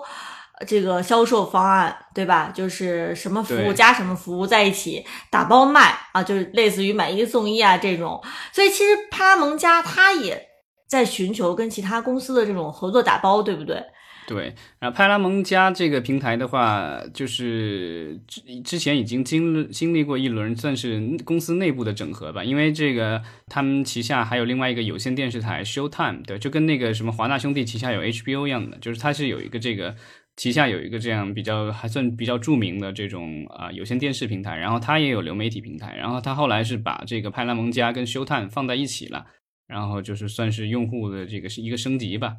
[0.66, 2.52] 这个销售方案对吧？
[2.54, 8.20] 就是什么服务加什么服务在一起打包卖啊，就是类似于买一送一啊这种。
[8.52, 10.42] 所以其实派拉蒙加它也
[10.88, 13.84] 在寻求跟其他公司的这种合作打包，对不对？
[14.28, 29.96] 对，然后派拉蒙加这个平台的话，就是之之前已经经历经历过一轮算是公司内部的整合吧，因为这个他们旗下还有另外一个有线电视台 Showtime，对，就跟那个什么华纳兄弟旗下有 HBO 一样的，就是它是有一个这个。
[30.38, 39.26] 旗下有一个这样比较还算比较著名的这种啊有线电视平台，然后它也有流媒体平台，然后它后来是把这个派拉蒙加跟修探放在一起了，
[39.68, 42.38] 然后就是算是用户的这个是一个升级吧，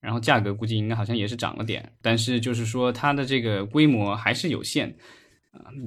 [0.00, 4.94] 然后价格估计应该好像也是涨了点，但是就是说它的这个规模还是有限。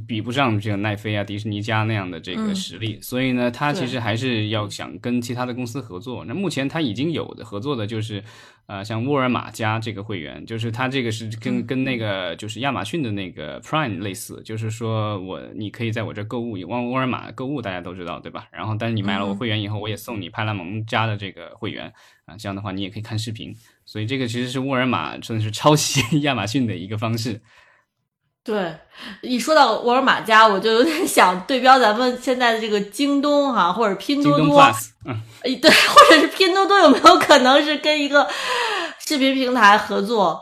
[0.08, 6.26] 比不上这个奈飞啊、迪士尼家那样的这个实力，所以呢，他其实还是要想跟其他的公司合作。
[6.26, 8.24] 那目前他已经有的合作的就是，
[8.66, 18.48] 呃，像沃尔玛加这个会员，就是他这个是跟跟那个就是亚马逊的那个 Prime 类似，就是说我你可以在我这购物，往沃尔玛购物，大家都知道对吧？
[18.52, 21.94] 然后，但是你买了我会员以后，我也送你派拉蒙家的这个会员
[22.26, 23.56] 啊，这样的话你也可以看视频。
[23.86, 27.42] 所以这个其实是沃尔玛真的是抄袭 亚马逊的一个方式。
[28.44, 28.76] 对，
[29.22, 34.62] 一说到沃尔玛家，我就有点想对标咱们现在的这个京东哈，或者拼多多，
[35.06, 38.28] 嗯，对，或者是拼多多有没有可能是跟一个
[39.00, 40.42] 视频平台合作？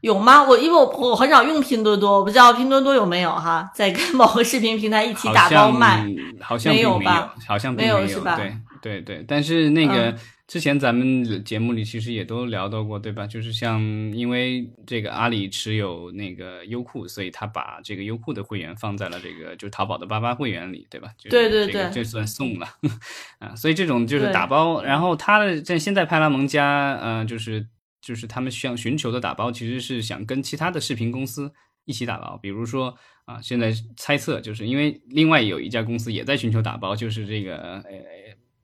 [0.00, 0.42] 有吗？
[0.42, 6.06] 我因为我我很少用拼多多，我不知道拼多多有没有哈，在跟某个视频平台一起打包卖，
[6.40, 7.34] 好像没有吧？
[7.46, 8.36] 好像没有是吧？
[8.36, 8.56] 对
[8.88, 10.16] 对对，但是那个。
[10.48, 13.26] 之前咱们节目里其实也都聊到过，对吧？
[13.26, 13.82] 就是像
[14.14, 21.12] 因为这个阿里持有那个优酷，所以他把这个优酷的会员放在了这个就淘宝的八八会员里，对吧？
[21.18, 22.66] 就对对对，就算送了
[23.40, 23.54] 啊。
[23.54, 27.66] 所以这种就是打包，然后他的在现在派拉蒙家，呃，就是
[28.00, 31.52] 就是他们想寻求的打包，其实是想跟其他的视频公司
[31.84, 32.38] 一起打包。
[32.38, 32.96] 比如说
[33.26, 37.82] 啊，现在猜测就是因为另外有一家公司也在寻求打包，就是这个呃。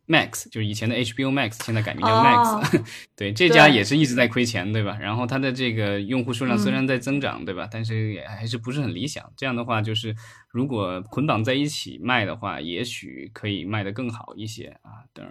[0.07, 2.83] Max 就是以前的 HBO Max，现在改名叫 Max，
[3.17, 4.99] 对这家也是一直在亏钱，对吧？
[5.01, 7.67] 然后它的这个用户数量虽然在增长，对吧？
[7.71, 9.25] 但是也还是不是很理想。
[9.37, 10.15] 这样的话，就是
[10.51, 15.09] 如果捆绑在一起卖的话，也许可以卖得更好一些啊。
[15.15, 15.27] 等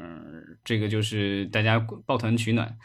[0.63, 2.75] 这个就是大家抱团取暖。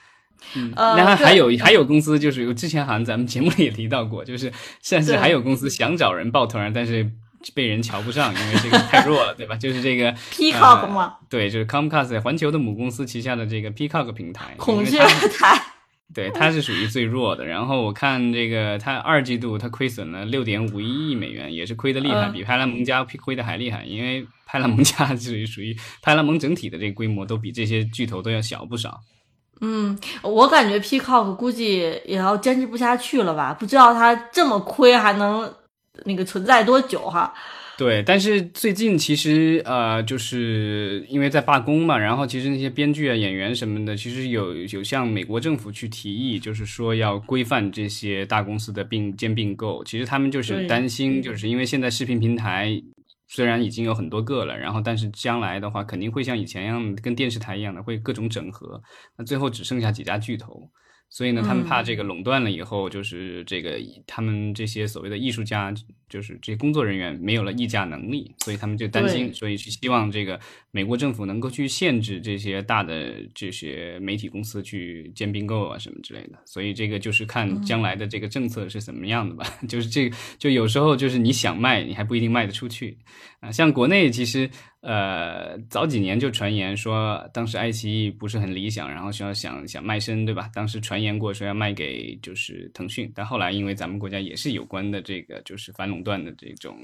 [0.55, 7.11] 嗯，那还有还有公司，就是之前好像咱们节目里也提到过，就是甚至还有公司想找人抱团，但是。
[7.55, 9.57] 被人瞧不上，因为这个太弱了，对吧？
[9.57, 11.16] 就是这个 Peacock 吗？
[11.29, 15.62] 对，就是 Comcast 环球的母公司旗下的这个 Peacock 平台，孔雀台。
[16.14, 17.44] 对，它是属于最弱的。
[17.44, 23.85] 然后我看这个，它二季度它亏损了六点五一亿美元，也是亏的厉害，比派拉蒙加亏的还厉害。
[23.85, 28.98] 因为派拉蒙加 属于属于派拉蒙整体的这个规模都比这些巨头都要小不少。
[29.61, 33.53] 嗯，我感觉 Peacock 估计也要坚持不下去了吧？
[33.53, 35.53] 不知道它这么亏还能。
[36.05, 37.33] 那个存在多久哈。
[37.77, 49.85] 对，但是最近其实呃，就是因为在罢工嘛，然后其实那些编剧啊、演员什么的，其实有有向美国政府去提议，就是说要规范这些大公司的并兼并购。
[49.85, 52.69] 其实他们就是担心，就是因为现在视频平台
[53.29, 58.83] 虽然已经有很多个了，然后但是将来的话肯定会像以前一样，跟电视台一样的会各种整合，
[59.17, 60.69] 那最后只剩下几家巨头。
[61.11, 65.75] 所以呢，他们怕这个垄断了以后，就是这个他们这些所谓的艺术家。
[66.09, 70.40] 就是这些工作人员没有了议价能力，所以他们就担心，所以是希望这个
[70.71, 76.38] 美国政府能够去限制这些大的这些媒体公司去兼并购啊什么之类的。
[76.47, 79.44] 所以这个就是看将来的这个政策是怎么样的吧。
[79.68, 82.97] 就是这就有时候就是你想卖，你还不一定卖得出去
[83.40, 83.53] 啊。
[83.53, 84.49] 像国内其实
[84.81, 90.51] 呃早几年就传言说，当时爱奇艺不是很理想，然后需要想想卖身，对吧？
[90.55, 95.99] 当时传言过说要卖给就是腾讯，但后来因为咱们国家也是有关的这个就是反垄。
[95.99, 96.79] 断的这种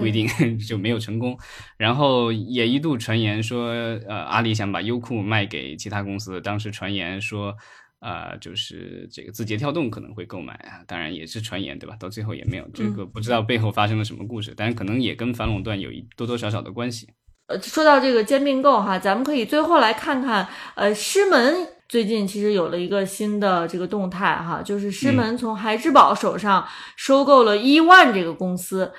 [0.00, 0.26] 规定
[0.58, 1.38] 就没有成功，
[1.78, 3.68] 然后也一度传言说，
[4.08, 6.40] 呃，阿里想把优酷卖给其他公司。
[6.40, 7.56] 当时传言说，
[8.00, 11.96] 呃，就是这个字节跳动可能会购买啊，当然也是传言，对吧？
[11.96, 17.08] 到最后也没有，这个不知道背后发生了什么故事，但是可能也跟反垄断有一多多少少的关系。
[17.46, 21.68] 呃，说到这个兼并购哈，咱们可以最后来看看，呃，狮门。
[21.88, 28.92] 最近其实有了一个新的这个动态哈，就是狮门从孩之宝手上收购了伊万这个公司。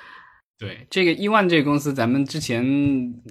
[0.58, 2.64] 对，这个亿万这个公司，咱们之前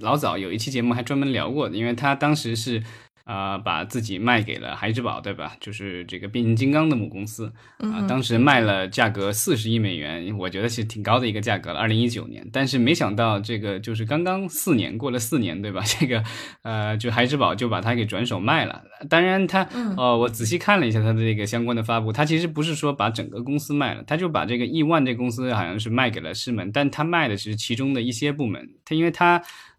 [0.01, 2.83] 老早有一期节目还专门聊过的，因为他当时是。
[3.27, 5.57] 啊，把自己卖给了孩之宝，对吧？
[5.59, 11.79] 就是这个变形金刚的母公司啊，当时卖了价格四十亿美元，我觉得是挺高的一个价格了。
[11.79, 15.83] 二零一九年，但是没想到这个就是刚刚四年过了四年，对吧？
[15.99, 16.23] 这个
[16.61, 18.81] 呃，就孩之宝就把它给转手卖了。
[19.09, 29.11] 当然，他呃，我仔细看了一下他的这个相关的发布，他其实不是说把整个公司卖了，他就把这个亿万这公司好像是卖给了师门，但他卖的是其中的一些部门，他因为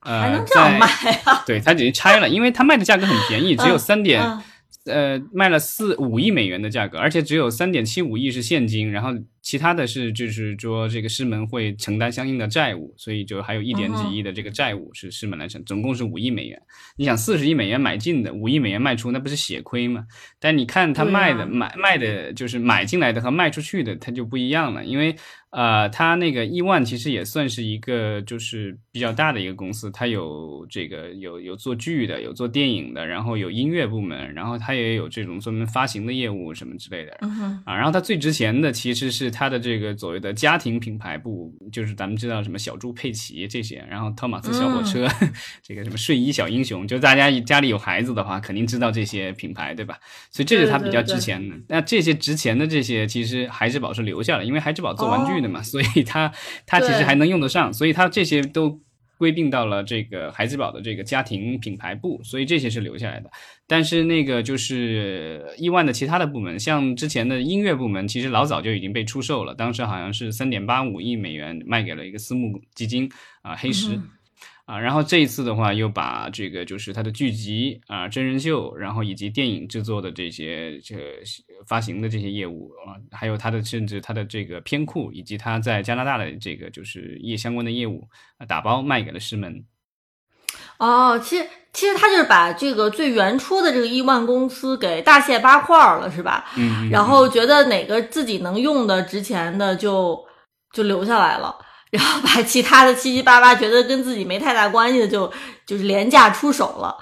[0.01, 0.21] 他。
[0.21, 0.87] 还能这样卖
[1.25, 1.43] 啊？
[1.47, 4.23] 对他已经拆了，因为他卖的价格很便宜，只有三点，
[4.87, 9.11] 呃，卖了四五亿美元的价格，而且只有三点七五亿是现金，然后。
[9.41, 16.61] 其他的是，就是说这个师门会承担相应的债务，所以就还有一点几亿的这个债务是师门来承，总共是五亿美元。
[16.99, 20.05] 你想四十亿美元买进的，五亿美元卖出，那不是血亏吗？
[20.39, 24.85] 但你看他卖的买卖的，就是买进来的和卖出去的，它就不一样了。
[24.85, 25.17] 因为
[25.51, 37.13] 呃，他那个亿万其实也算是一个就是比较大的一个公司，它有这个有有做剧的，有做电影的，然后有音乐部门，然后它也有这种专门发行的业务什么之类的
[37.65, 37.75] 啊。
[37.77, 39.29] 然后它最值钱的其实是。
[39.39, 45.07] 他的这个所谓的家庭品牌部，就是咱们知道什么小猪佩奇这些，然后托马斯小火车，
[45.63, 49.97] 这个什么睡衣小英雄，就大家家里有孩子的话，肯定知道这些品牌，对吧？
[50.33, 51.55] 所以这是他比较值钱的。
[51.69, 56.33] 那这些值钱的这些，其实孩之宝是留下了，因为孩之宝做玩具的嘛，所以它
[56.67, 58.81] 它其实还能用得上，所以它这些都。
[59.19, 63.29] 规定到了这个孩之宝的这个家庭品牌部，所以这些是留下来的。
[63.67, 73.11] 但是那个就是亿万的其他的部门，像之前的音乐部门，其实老早就已经被出售了，当时好像是三点八五亿美元卖给了一个私募基金
[73.43, 74.01] 啊，黑石。
[74.69, 80.97] 啊，然后这一次的话，又把这个就是它的剧集啊、真人秀，然后以及电影制作的这些这
[81.67, 89.65] 发行的这些业务啊，还有它的甚至它的这个片库，以及它在加拿大的这个就是业相关的业务啊，打包卖给了师门。
[90.77, 96.45] 哦，其实其实他就是把这个最原初的这个亿万公司给大卸八块了，是吧？
[96.59, 96.91] 嗯。
[96.91, 100.23] 然后觉得哪个自己能用的、值钱的，就
[100.75, 101.57] 就留下来了。
[101.91, 105.33] 然后把其他的七七八八觉得跟自己没太大关系的，就
[105.65, 106.97] 就是廉价出手了。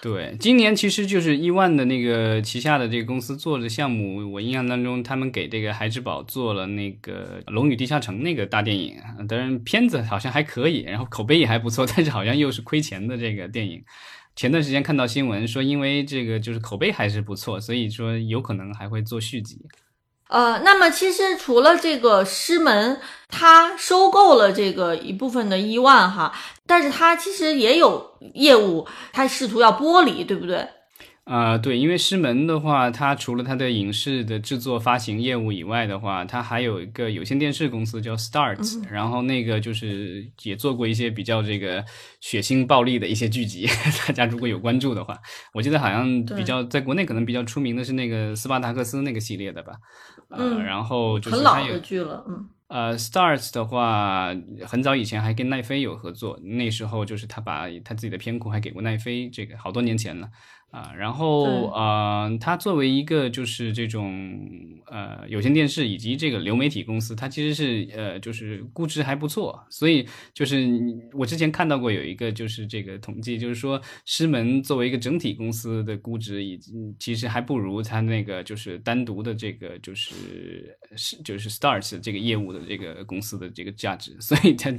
[0.00, 8.96] 对，今年其实就是亿万的那个旗下的这个公司做的项目，我印象当中，他们给这个孩之宝做了那个《龙与地下城》那个大电影，
[9.28, 13.80] 当然片子好像还可以，然后口碑也还不错，但是好像又是亏钱的这个电影。
[14.34, 19.60] 前段时间看到新闻说，因为这个就是口碑还是不错，所以说有可能还会做续集。
[20.32, 26.32] 呃，那么其实除了这个师门，他收购了这个一部分的伊万哈，
[26.66, 30.66] 但是他其实也有业务，他试图要剥离，对不对？
[31.24, 38.58] 啊，对，因为狮门的话，它除了它的影视的制作发行业务以外的话，它还有一个有线电视公司叫 Start，
[38.90, 41.84] 然后那个就是也做过一些比较这个
[42.20, 43.68] 血腥暴力的一些剧集，
[44.04, 45.16] 大家如果有关注的话，
[45.54, 49.74] 我记得好像比较在国内可能比较出名的是那个斯巴达克斯那个系列的吧。
[50.30, 52.48] 嗯，然后就是很老的剧了，嗯。
[52.68, 54.34] 呃，Stars 的话，
[54.66, 60.26] 很早以前还跟奈飞有合作，那时候就是他把他自己的片库还给过奈飞，这个好多年前了。
[60.72, 64.48] 啊，然后呃，它作为一个就是这种
[64.86, 70.66] 呃有线电视以及这个流媒体公司，它其实是呃就是估值还不错，所以就是
[71.12, 80.14] 我之前看到过有一个就是这个统计，就是说狮门作为一个整体公司的估值，已经其实还不如它那个就是单独的这个就是
[80.96, 84.70] 是就是 Stars 这个业务的这个公司的这个价值，所以它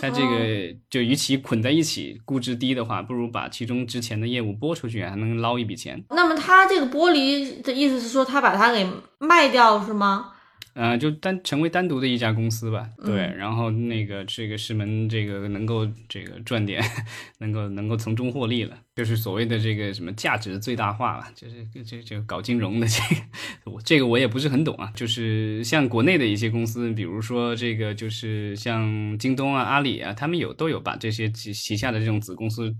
[0.00, 5.41] 它这个就与其捆在一起估值低的话，不如把其中之前的业务拨出去，还能。
[5.42, 8.86] 捞一笔钱，那么他这个剥离的意思是说，他把它给
[9.18, 10.30] 卖掉是吗？
[10.74, 12.88] 呃，就单成为单独的一家公司吧。
[13.04, 16.82] 对，然后那个这个石门这个能够这个赚点，
[17.40, 23.20] 能够能够从中获利了，就是所谓的这个什么价值最大化了，就是这这搞金融的这个，
[23.70, 24.90] 我这个我也不是很懂啊。
[24.96, 32.74] 就是像国内的一些公司，比如说这个就是像京东啊、阿里啊，他们有都有把这些旗旗下的这种子公司。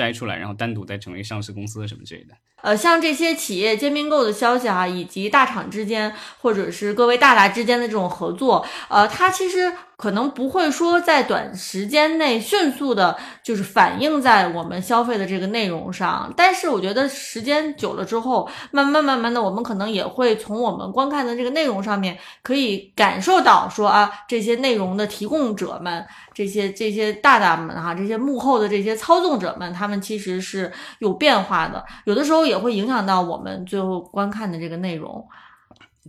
[0.00, 2.34] 摘出来，然后单独再成为上市公司什么之类的。
[2.62, 9.70] 呃，像这些企业兼并购的消息啊，以及大厂之间或者是各位大大之间的这种合作，呃，它其实。
[10.00, 16.32] 可能不会说在短时间内迅速的，就是反映在我们消费的这个内容上。
[16.34, 35.28] 但是我觉得时间久了之后，慢慢慢慢的，我们可能也会从我们观看的这个内容上面，可以感受到说啊，这些内容的提供者们，这些这些大大们哈，这些幕后的这些操纵者们，他们其实是有变化的，有的时候也会影响到我们最后观看的这个内容。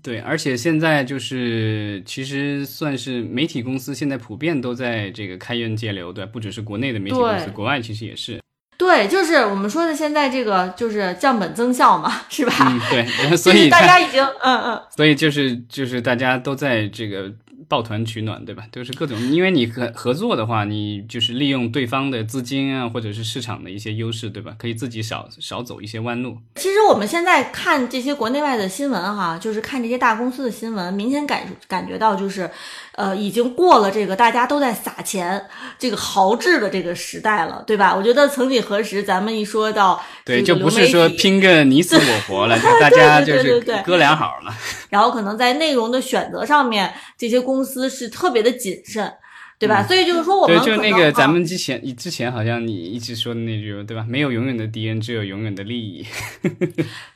[0.02, 8.40] 对，而且现在就是其实算是媒体公司，现在普遍都在这个开源节流，对，不只是国内的媒体公司，国外其实也是。
[8.78, 12.54] 对，就是我们说的现在这个就是降本增效嘛，是吧？
[12.62, 17.32] 嗯，对， 所以大家已经，嗯嗯，所以就是就是大家都在这个。
[17.68, 18.66] 抱团取暖，对吧？
[18.72, 24.56] 就是各种，因为你合合作的话，你就是利用对方的资金啊，或者是市场的一些优势，对吧？
[24.58, 26.38] 可以自己少少走一些弯路。
[26.56, 32.50] 其实我们现在看这些国内外的新闻，哈，就是看这些大公司的新闻，明显感感觉到就是。
[32.94, 35.42] 呃，已经过了这个大家都在撒钱、
[35.80, 37.96] 这个豪掷的这个时代了，对吧？
[37.96, 44.54] 我觉得曾几何时，咱们一说到对，就不是说拼个你死我活了， 大家就是哥俩好了。
[44.90, 49.10] 然后可能在内容的选择上面，这些公司是特别的谨慎，
[49.58, 49.82] 对吧？
[49.88, 54.06] 所以就是说，我们就那个咱们之前之前好像你一直说的那句，对吧？
[54.08, 56.06] 没有永远的敌人，只有永远的利益。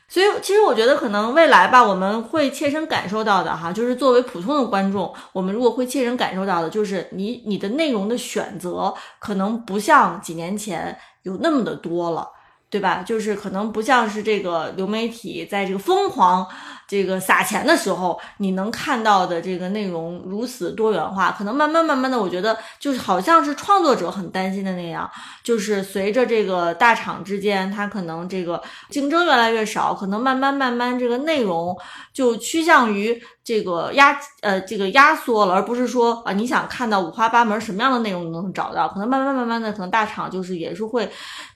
[0.08, 12.28] 所以，其实我觉得可能未来吧，我们会切身感受到的哈，就是作为普通的观众，我们如果会切身感受到的，就是你你的内容的选择可能不像几年前有那么的多了，
[12.70, 13.02] 对吧？
[13.04, 16.46] 就是可能不像是这个流媒体在这个疯狂。
[16.88, 25.10] 这个撒钱的时候，你能看到的这个内容如此多元化，可能慢慢慢慢的，我觉得就是好像是创作者很担心的那样，
[25.42, 31.76] 就是随着这个大厂之间，它可能这个竞争越来越少，可能慢慢慢慢这个内容
[32.12, 33.22] 就趋向于。
[33.46, 41.08] 这个压呃，这个压缩了，而不是说啊，你想看到五花八门什么样的内容都能找到，可能慢慢慢慢的，可能大厂就是也是会，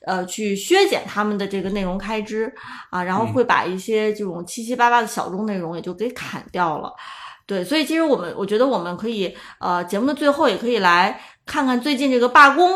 [0.06, 2.54] 呃，去削减他们的这个内容开支
[2.90, 6.92] 啊，然后会把一些这种七七八八的小众内容也就给砍掉了。
[7.44, 12.70] 对，所以其实我们我觉得我们可以呃，节目的最后也可以来看看最近这个罢工，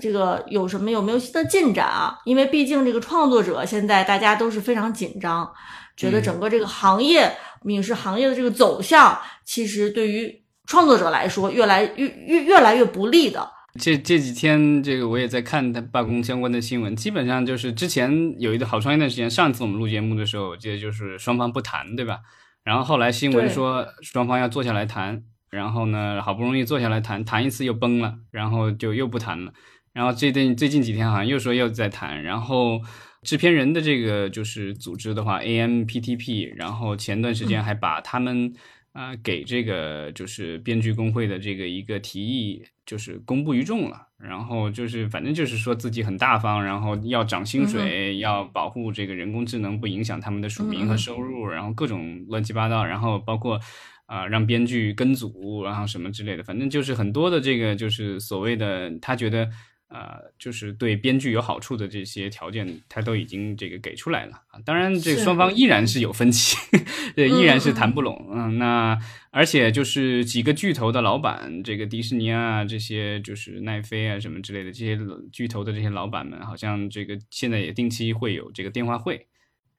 [0.00, 2.18] 这个有什么有没有新的进展啊？
[2.24, 5.52] 因为毕竟这个创作者现在大家都是非常紧张，
[5.96, 7.36] 觉得整个这个行业。
[7.64, 13.50] 影视行业的这个走向，其实对于创作者来说，越来越越越来越不利的。
[13.76, 22.18] 这这几天，这个我也在看他罢工相关的新闻，基本上就是之前有一个好长一段时间，上次我们录节目的时候，我记得就是双方不谈，对吧？
[22.64, 29.52] 然后后来新闻说双方要坐下来谈，然后呢，好不容易坐下来谈，谈一次又崩了，然后就又不谈了。
[29.92, 32.80] 然后最近最近几天好像又说又在谈，然后。
[33.22, 38.52] 制片人的这个就是组织的话，AMPTP，然后前段时间还把他们
[38.96, 53.60] 啊给这个就是编剧工会的这个一个提议就是公布于众了，然后就是反正就是说自己很大方，然后要涨薪水，要保护这个人工智能不影响他们的署名和收入，然后各种乱七八糟，然后包括
[54.06, 59.50] 啊让编剧跟组，然后什么之类的，反正就是很多的这个就是所谓的他觉得。
[59.88, 64.58] 呃，就是对编剧有好处的这些条件，他都已经这个给出来了啊。
[64.64, 66.56] 当然，这双方依然是有分歧，
[67.14, 68.28] 对，依然是谈不拢。
[68.32, 68.98] 嗯，那
[69.30, 74.98] 而且就是几个巨头的老板，这个迪士尼啊，这些就是奈飞啊什么之类的这些
[75.32, 79.28] 巨头的这些老板们，好像这个现在也定期会有这个电话会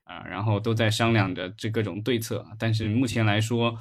[0.06, 2.46] 啊，然后都在商量着这各种对策。
[2.58, 3.78] 但是目前来说，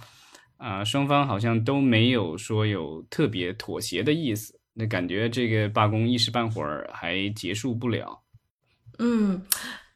[0.56, 4.55] 啊，双方好像都没有说有特别妥协的意思。
[4.78, 8.20] 那感觉这个罢工一时半会儿还结束不了。
[8.98, 9.42] 嗯，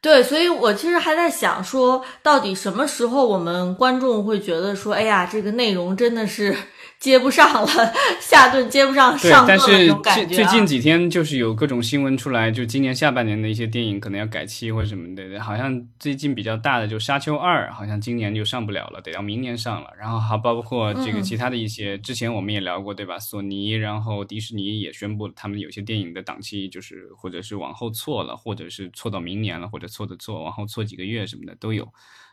[0.00, 6.56] 对，所以我其实还在想说，到底什么时候我们观众会觉得说，哎呀，这个内容真的是。
[7.00, 15.40] 接不上了， 下顿接不上上但是最最近几天就是有各种新闻出来，就今年下半年的一些电影可能要改期或者什么的。
[15.40, 19.90] 好像最近比较大的就《沙丘二》，好像今年就上不了了，得到明年上了。
[19.98, 23.18] 然后还包括这个其他的一些，之前我们也聊过，对吧？
[23.18, 31.88] 索尼，然后迪士尼也宣布他们有些电影的档期就是或者是往后错了，或者是错到明年了，或者错的错往后错几个月什么的都有。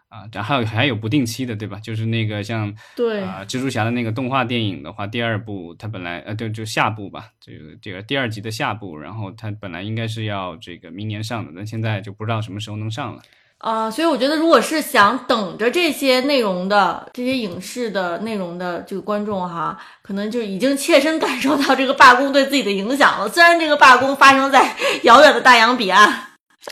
[0.10, 1.78] 啊，然后还有不定期的，对吧？
[1.84, 13.22] 就是那个像对啊，蜘蛛侠的那个动画电影的话，第二部它本来呃，对，就下部吧，这个这个第二集的下部，然后它本来应该是要这个明年上的，但现在就不知道什么时候能上了。
[13.58, 23.28] 啊，所以我觉得，如果是想等着这些内容的这些影视的内容的这个观众哈，可能就已经切身感受到这个罢工对自己的影响了。
[23.28, 26.27] 虽然这个罢工发生在遥远的大洋彼岸。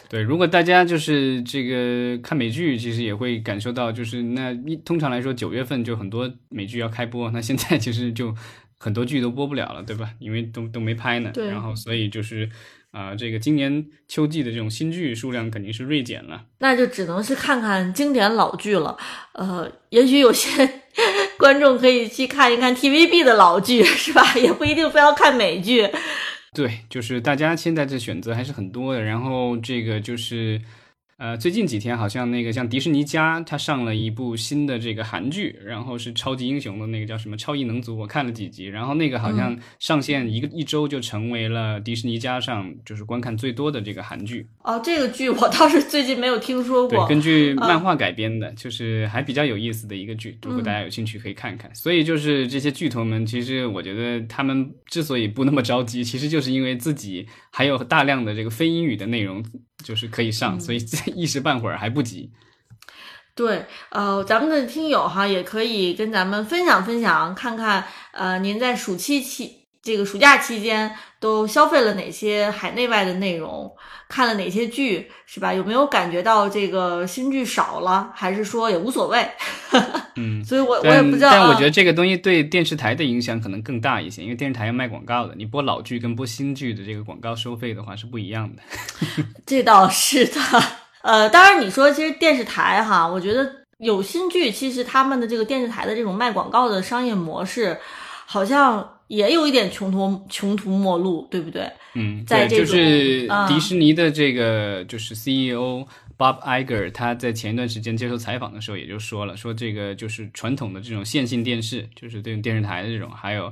[0.10, 8.36] 对，如果大家就是这个看美剧，其实也会感受到，就是那一通常来说九月份就很多美剧要开播，那现在其实就
[8.78, 10.12] 很多剧都播不了了，对吧？
[10.20, 11.32] 因为都都没拍呢。
[11.34, 11.48] 对。
[11.48, 12.50] 然后所以就是
[12.92, 16.46] 啊，这个今年秋季的这种新剧数量肯定是锐减了。
[16.60, 18.96] 那就只能是看看经典老剧了。
[19.34, 20.70] 呃，也许有些
[21.38, 24.36] 观众可以去看一看 TVB 的老剧，是吧？
[24.36, 25.90] 也不一定非要看美剧。
[26.56, 30.60] 对，就是大家现在这选择还是很多的，然后这个就是。
[31.18, 44.46] 呃，最近几天好像那个像迪士尼家，它上了一部新的这个韩剧，然后是超级英雄的那个叫什么超异能族，我看了几集，然后那个好像上线一个一周就成为了迪士尼家上就是观看最多的这个韩剧。
[44.62, 47.08] 哦，这个剧我倒是最近没有听说过。
[47.08, 51.74] 对，根据漫画改编的，就是还比较有意思的一个剧，如果大家有兴趣可以看看。
[51.74, 59.42] 所以就是这些巨头们，其实我觉得他们之所以不那么着急，其实就是因为自己还有大量的这个非英语的内容。
[59.86, 60.84] 就是可以上，所以
[61.16, 62.32] 一时半会儿还不急。
[63.36, 73.72] 对，呃，咱们的听友哈也可以跟咱们分享分享，看看呃，您在暑期期这个暑假期间都消费了哪些海内外的内容，
[74.10, 75.54] 看了哪些剧，是吧？
[75.54, 79.24] 有没有感觉到这个新剧少了，还是说也无所谓？
[80.18, 81.30] 嗯，所以我我也不知道。
[81.30, 88.64] 但我觉得这个东西对电视台的影响可能更大一些，因为电视台要卖广告的，你播老剧跟播新剧的这个广告收费的话是不一样的。
[89.46, 90.42] 这倒是的，
[91.04, 97.78] 呃，当然你说其实电视台哈，我觉得有新剧，其实他们的这个电视台的这种卖广告的商业模式，
[98.26, 101.72] 好像也有一点穷途穷途末路，对不对？
[101.94, 105.88] 嗯，在这就是迪士尼的这个就是 CEO。
[106.18, 113.52] Bob Iger 他在前一段时间接受采访的时候也就说了，说这个就是传统的这种线性电视，就是这种电视台的这种，还有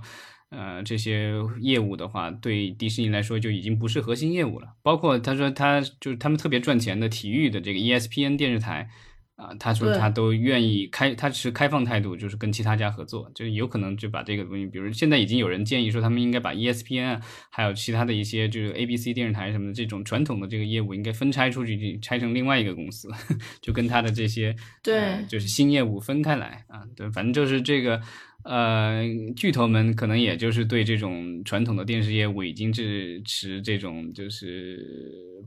[0.49, 4.69] 呃这些业务的话，对迪士尼来说就已经不是核心业务了。
[4.81, 8.89] 包括他说他就是他们特别赚钱的体育的这个 ESPN 电视台。
[9.35, 17.19] 啊，他说他都愿意开，他持开放态度，就是跟其他家合作，就有可能就把这个东西，比如现在已经有人建议说，他们应该把 ESPN
[17.49, 23.09] 还有其他的一些就是 ABC 电视台什么的这种传统的这个业务应该分拆出去，拆成另外一个公司，
[23.59, 27.99] 就跟他的这些对，就是新业务分开来啊，对，反正就是这个
[28.43, 29.01] 呃，
[29.35, 34.79] 巨头们可能也就是对这种传统的电视业务已经是持这种就是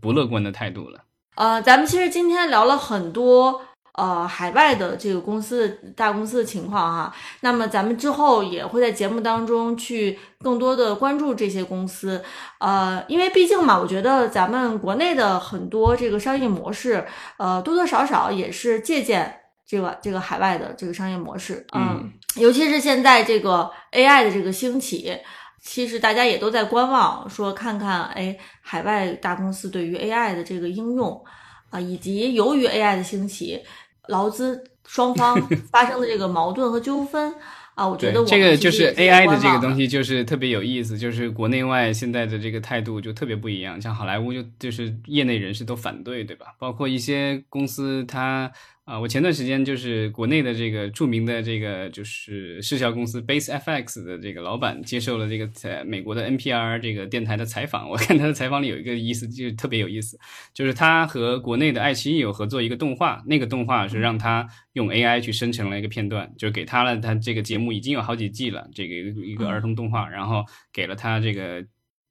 [0.00, 1.04] 不乐观的态度了。
[1.36, 3.62] 呃，咱们其实今天聊了很多。
[3.96, 5.66] 呃，海外的这个公司
[5.96, 12.22] 大公司的情况哈，那么咱们之后也会在节目当中去更多的关注这些公司，
[12.60, 17.06] 呃，因为毕竟嘛，我觉得咱们国内的很多这个商业模式，
[17.38, 19.34] 呃，多多少少也是借鉴
[19.66, 25.16] 这个这个海外的这个商业模式，嗯，尤其是现在这个 AI 的这个兴起，
[25.62, 31.24] 其实大家也都在观望，说看看哎，海外大公司对于 AI 的这个应用
[31.70, 33.62] 啊，以及由于 AI 的兴起。
[34.08, 35.40] 劳资双方
[35.70, 37.34] 发生的这个矛盾和纠纷
[37.74, 43.80] 啊，我觉得这个就是 AI 的这个东西，就是特别有意思，就是国内外现在的这个态度就特别不一样。
[43.80, 46.46] 像好莱坞就就是业内人士都反对，对吧？
[46.58, 48.50] 包括一些公司它。
[48.86, 57.90] 啊，我前段时间就是国内的这个著名的这个就是视效公司 Base FX 的这个老板接受了这个在美国的 NPR 这个电台的采访。
[57.90, 60.16] 我看他的采访里有一个意思，就特别有意思，
[60.54, 66.96] 就是他和国内的爱奇艺有合作一个动画，那个动画是让他用 AI 去生成了一个片段，就给他了。
[66.98, 71.66] 他这个节目已经有好几季了，这个一个儿童动画，然后给了他这个。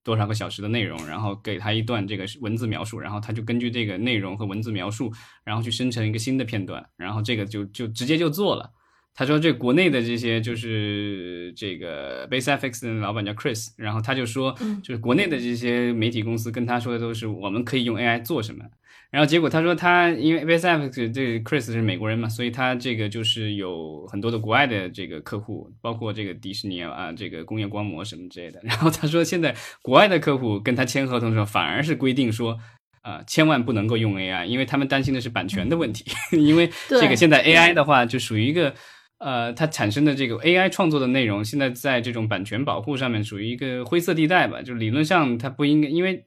[0.06, 5.12] 多少个小时的内容，然后给他一段这个文字描述，然后他就根据这个内容和文字描述，
[5.44, 8.72] 然后去生成一个新的片段，然后这个就就直接就做了。
[9.16, 14.54] 他说这国内的这些就是这个 BaseFX 的老板叫 Chris，然后他就说，
[14.84, 18.66] 就是国内的这些媒体公司跟他说的都是我们可以用 AI 做什么。
[19.10, 28.60] 然后结果他说他因为 BaseFX 这 Chris 是美国人嘛，所以他这个就是有很多的国外的这个客户，包括这个迪士尼啊，这个工业光魔什么之类的。
[28.64, 32.60] 然后他说现在国外的客户跟他签合同的时候，反而是规定说。
[33.06, 36.04] 啊，千万不能够用 AI，因为他们担心的是版权的问题。
[36.36, 38.74] 因为这个现在 AI 的话，就属于一个，
[39.18, 44.62] 呃，它产生的这个 AI 创作的内容，现在在这种版权保护上面属于一个灰色地带吧。
[44.62, 46.26] 就理论上它不应该，因为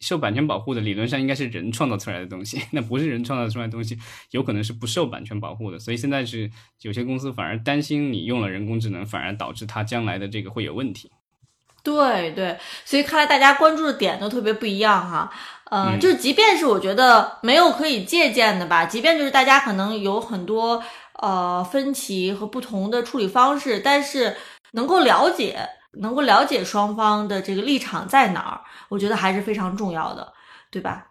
[0.00, 3.96] 受版权保护的理论上应该是人创造出来的东西， 那不是人创造出来的东西，
[4.32, 5.78] 有可能是不受版权保护的。
[5.78, 6.50] 所以现在是
[6.82, 11.10] 有些公司反而担心你用了人工智能，反而导致它将来的这个会有问题。
[11.82, 15.30] 对对，所以看来大家关注的点都特别不一样哈。
[15.70, 20.82] 嗯，就即便是我觉得没有可以借鉴的吧，即便就是大家可能有很多
[21.20, 24.36] 呃分歧和不同的处理方式，但是
[24.72, 25.58] 能够了解，
[26.00, 30.32] 能够了解双方的这个立场在哪儿，我觉得还是非常重要的，
[30.70, 31.06] 对吧？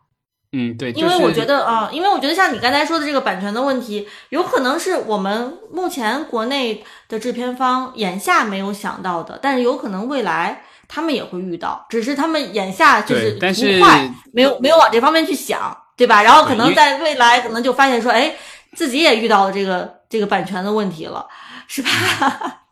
[0.51, 10.63] 嗯，对，因为我觉得啊，因为我觉得像你刚才说的这个版权的问题，有可能是我们目前国内的制片方眼下没有想到的，但是有可能未来。
[10.85, 13.39] 他们也会遇到，只是他们眼下就是不
[13.79, 16.21] 快，没有没有往这方面去想，对吧？
[16.21, 18.35] 然后可能在未来可能就发现说，哎，
[18.76, 21.28] 自己也遇到了这个这个版权的问题了，
[21.67, 21.89] 是吧？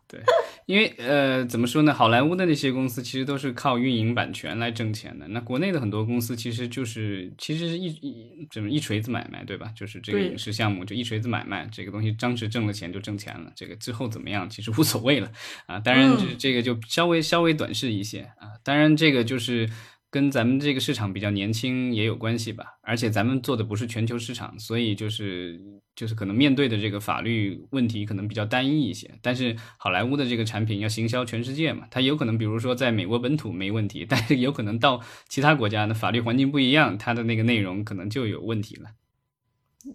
[0.07, 0.19] 对，
[0.65, 1.93] 因为呃，怎么说呢？
[1.93, 5.25] 好莱坞的那些公司其实都是靠运营版权来挣钱的。
[5.29, 9.71] 那国内的很多公司其实就是其实是一一怎么一锤子买卖，对吧？
[9.73, 15.31] 就是这个影视项目就一锤子买卖，这个东西当时挣了钱就挣钱了，这个之后怎么样其实无所谓了
[15.65, 15.79] 啊。
[15.79, 18.59] 当然，这这个就稍微稍微短视一些啊。
[18.63, 19.69] 当然，这个就是。
[20.11, 25.57] 跟咱们这个市场比较年轻也有关系吧，而且咱们做的不是全球市场，所以就是
[25.95, 29.09] 就是可能面对的这个法律问题可能比较单一一些。
[29.21, 34.99] 但是好莱坞的这个产品要行销全世界嘛，它有可能比如说在美国本土没问题，但是有可能到
[35.29, 38.89] 其他国家的法律环境不一样，它的那个内容可能就有问题了。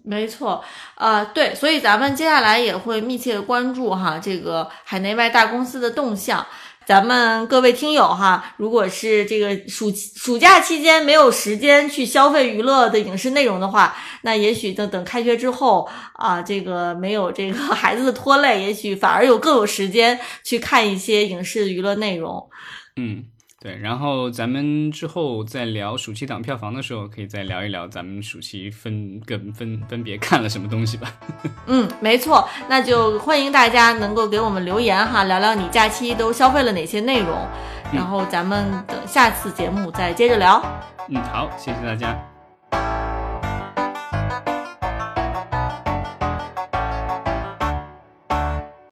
[0.03, 0.65] 没错，
[0.97, 6.45] 呃，对，所以咱们接下来也会密切关注哈这个海内外大公司的动向。
[6.87, 22.49] 咱们各位听友哈，如果是这个暑暑假期间没有时间去消费娱乐的影视内容的话，那也许等等开学之后啊，这个没有这个孩子的拖累，也许反而有更有时间去看一些影视娱乐内容。
[22.95, 23.25] 嗯。
[23.59, 31.11] 对，然后咱们之后再聊暑期档票房的时候，可以再聊一聊咱们暑期分跟分分别看了什么东西吧。
[31.67, 37.49] 嗯，没错，那就欢迎大家能够给我们留言哈，聊聊你假期都消费了哪些内容，
[37.93, 40.63] 然后咱们等下次节目再接着聊。
[41.09, 43.06] 嗯，好，谢谢大家。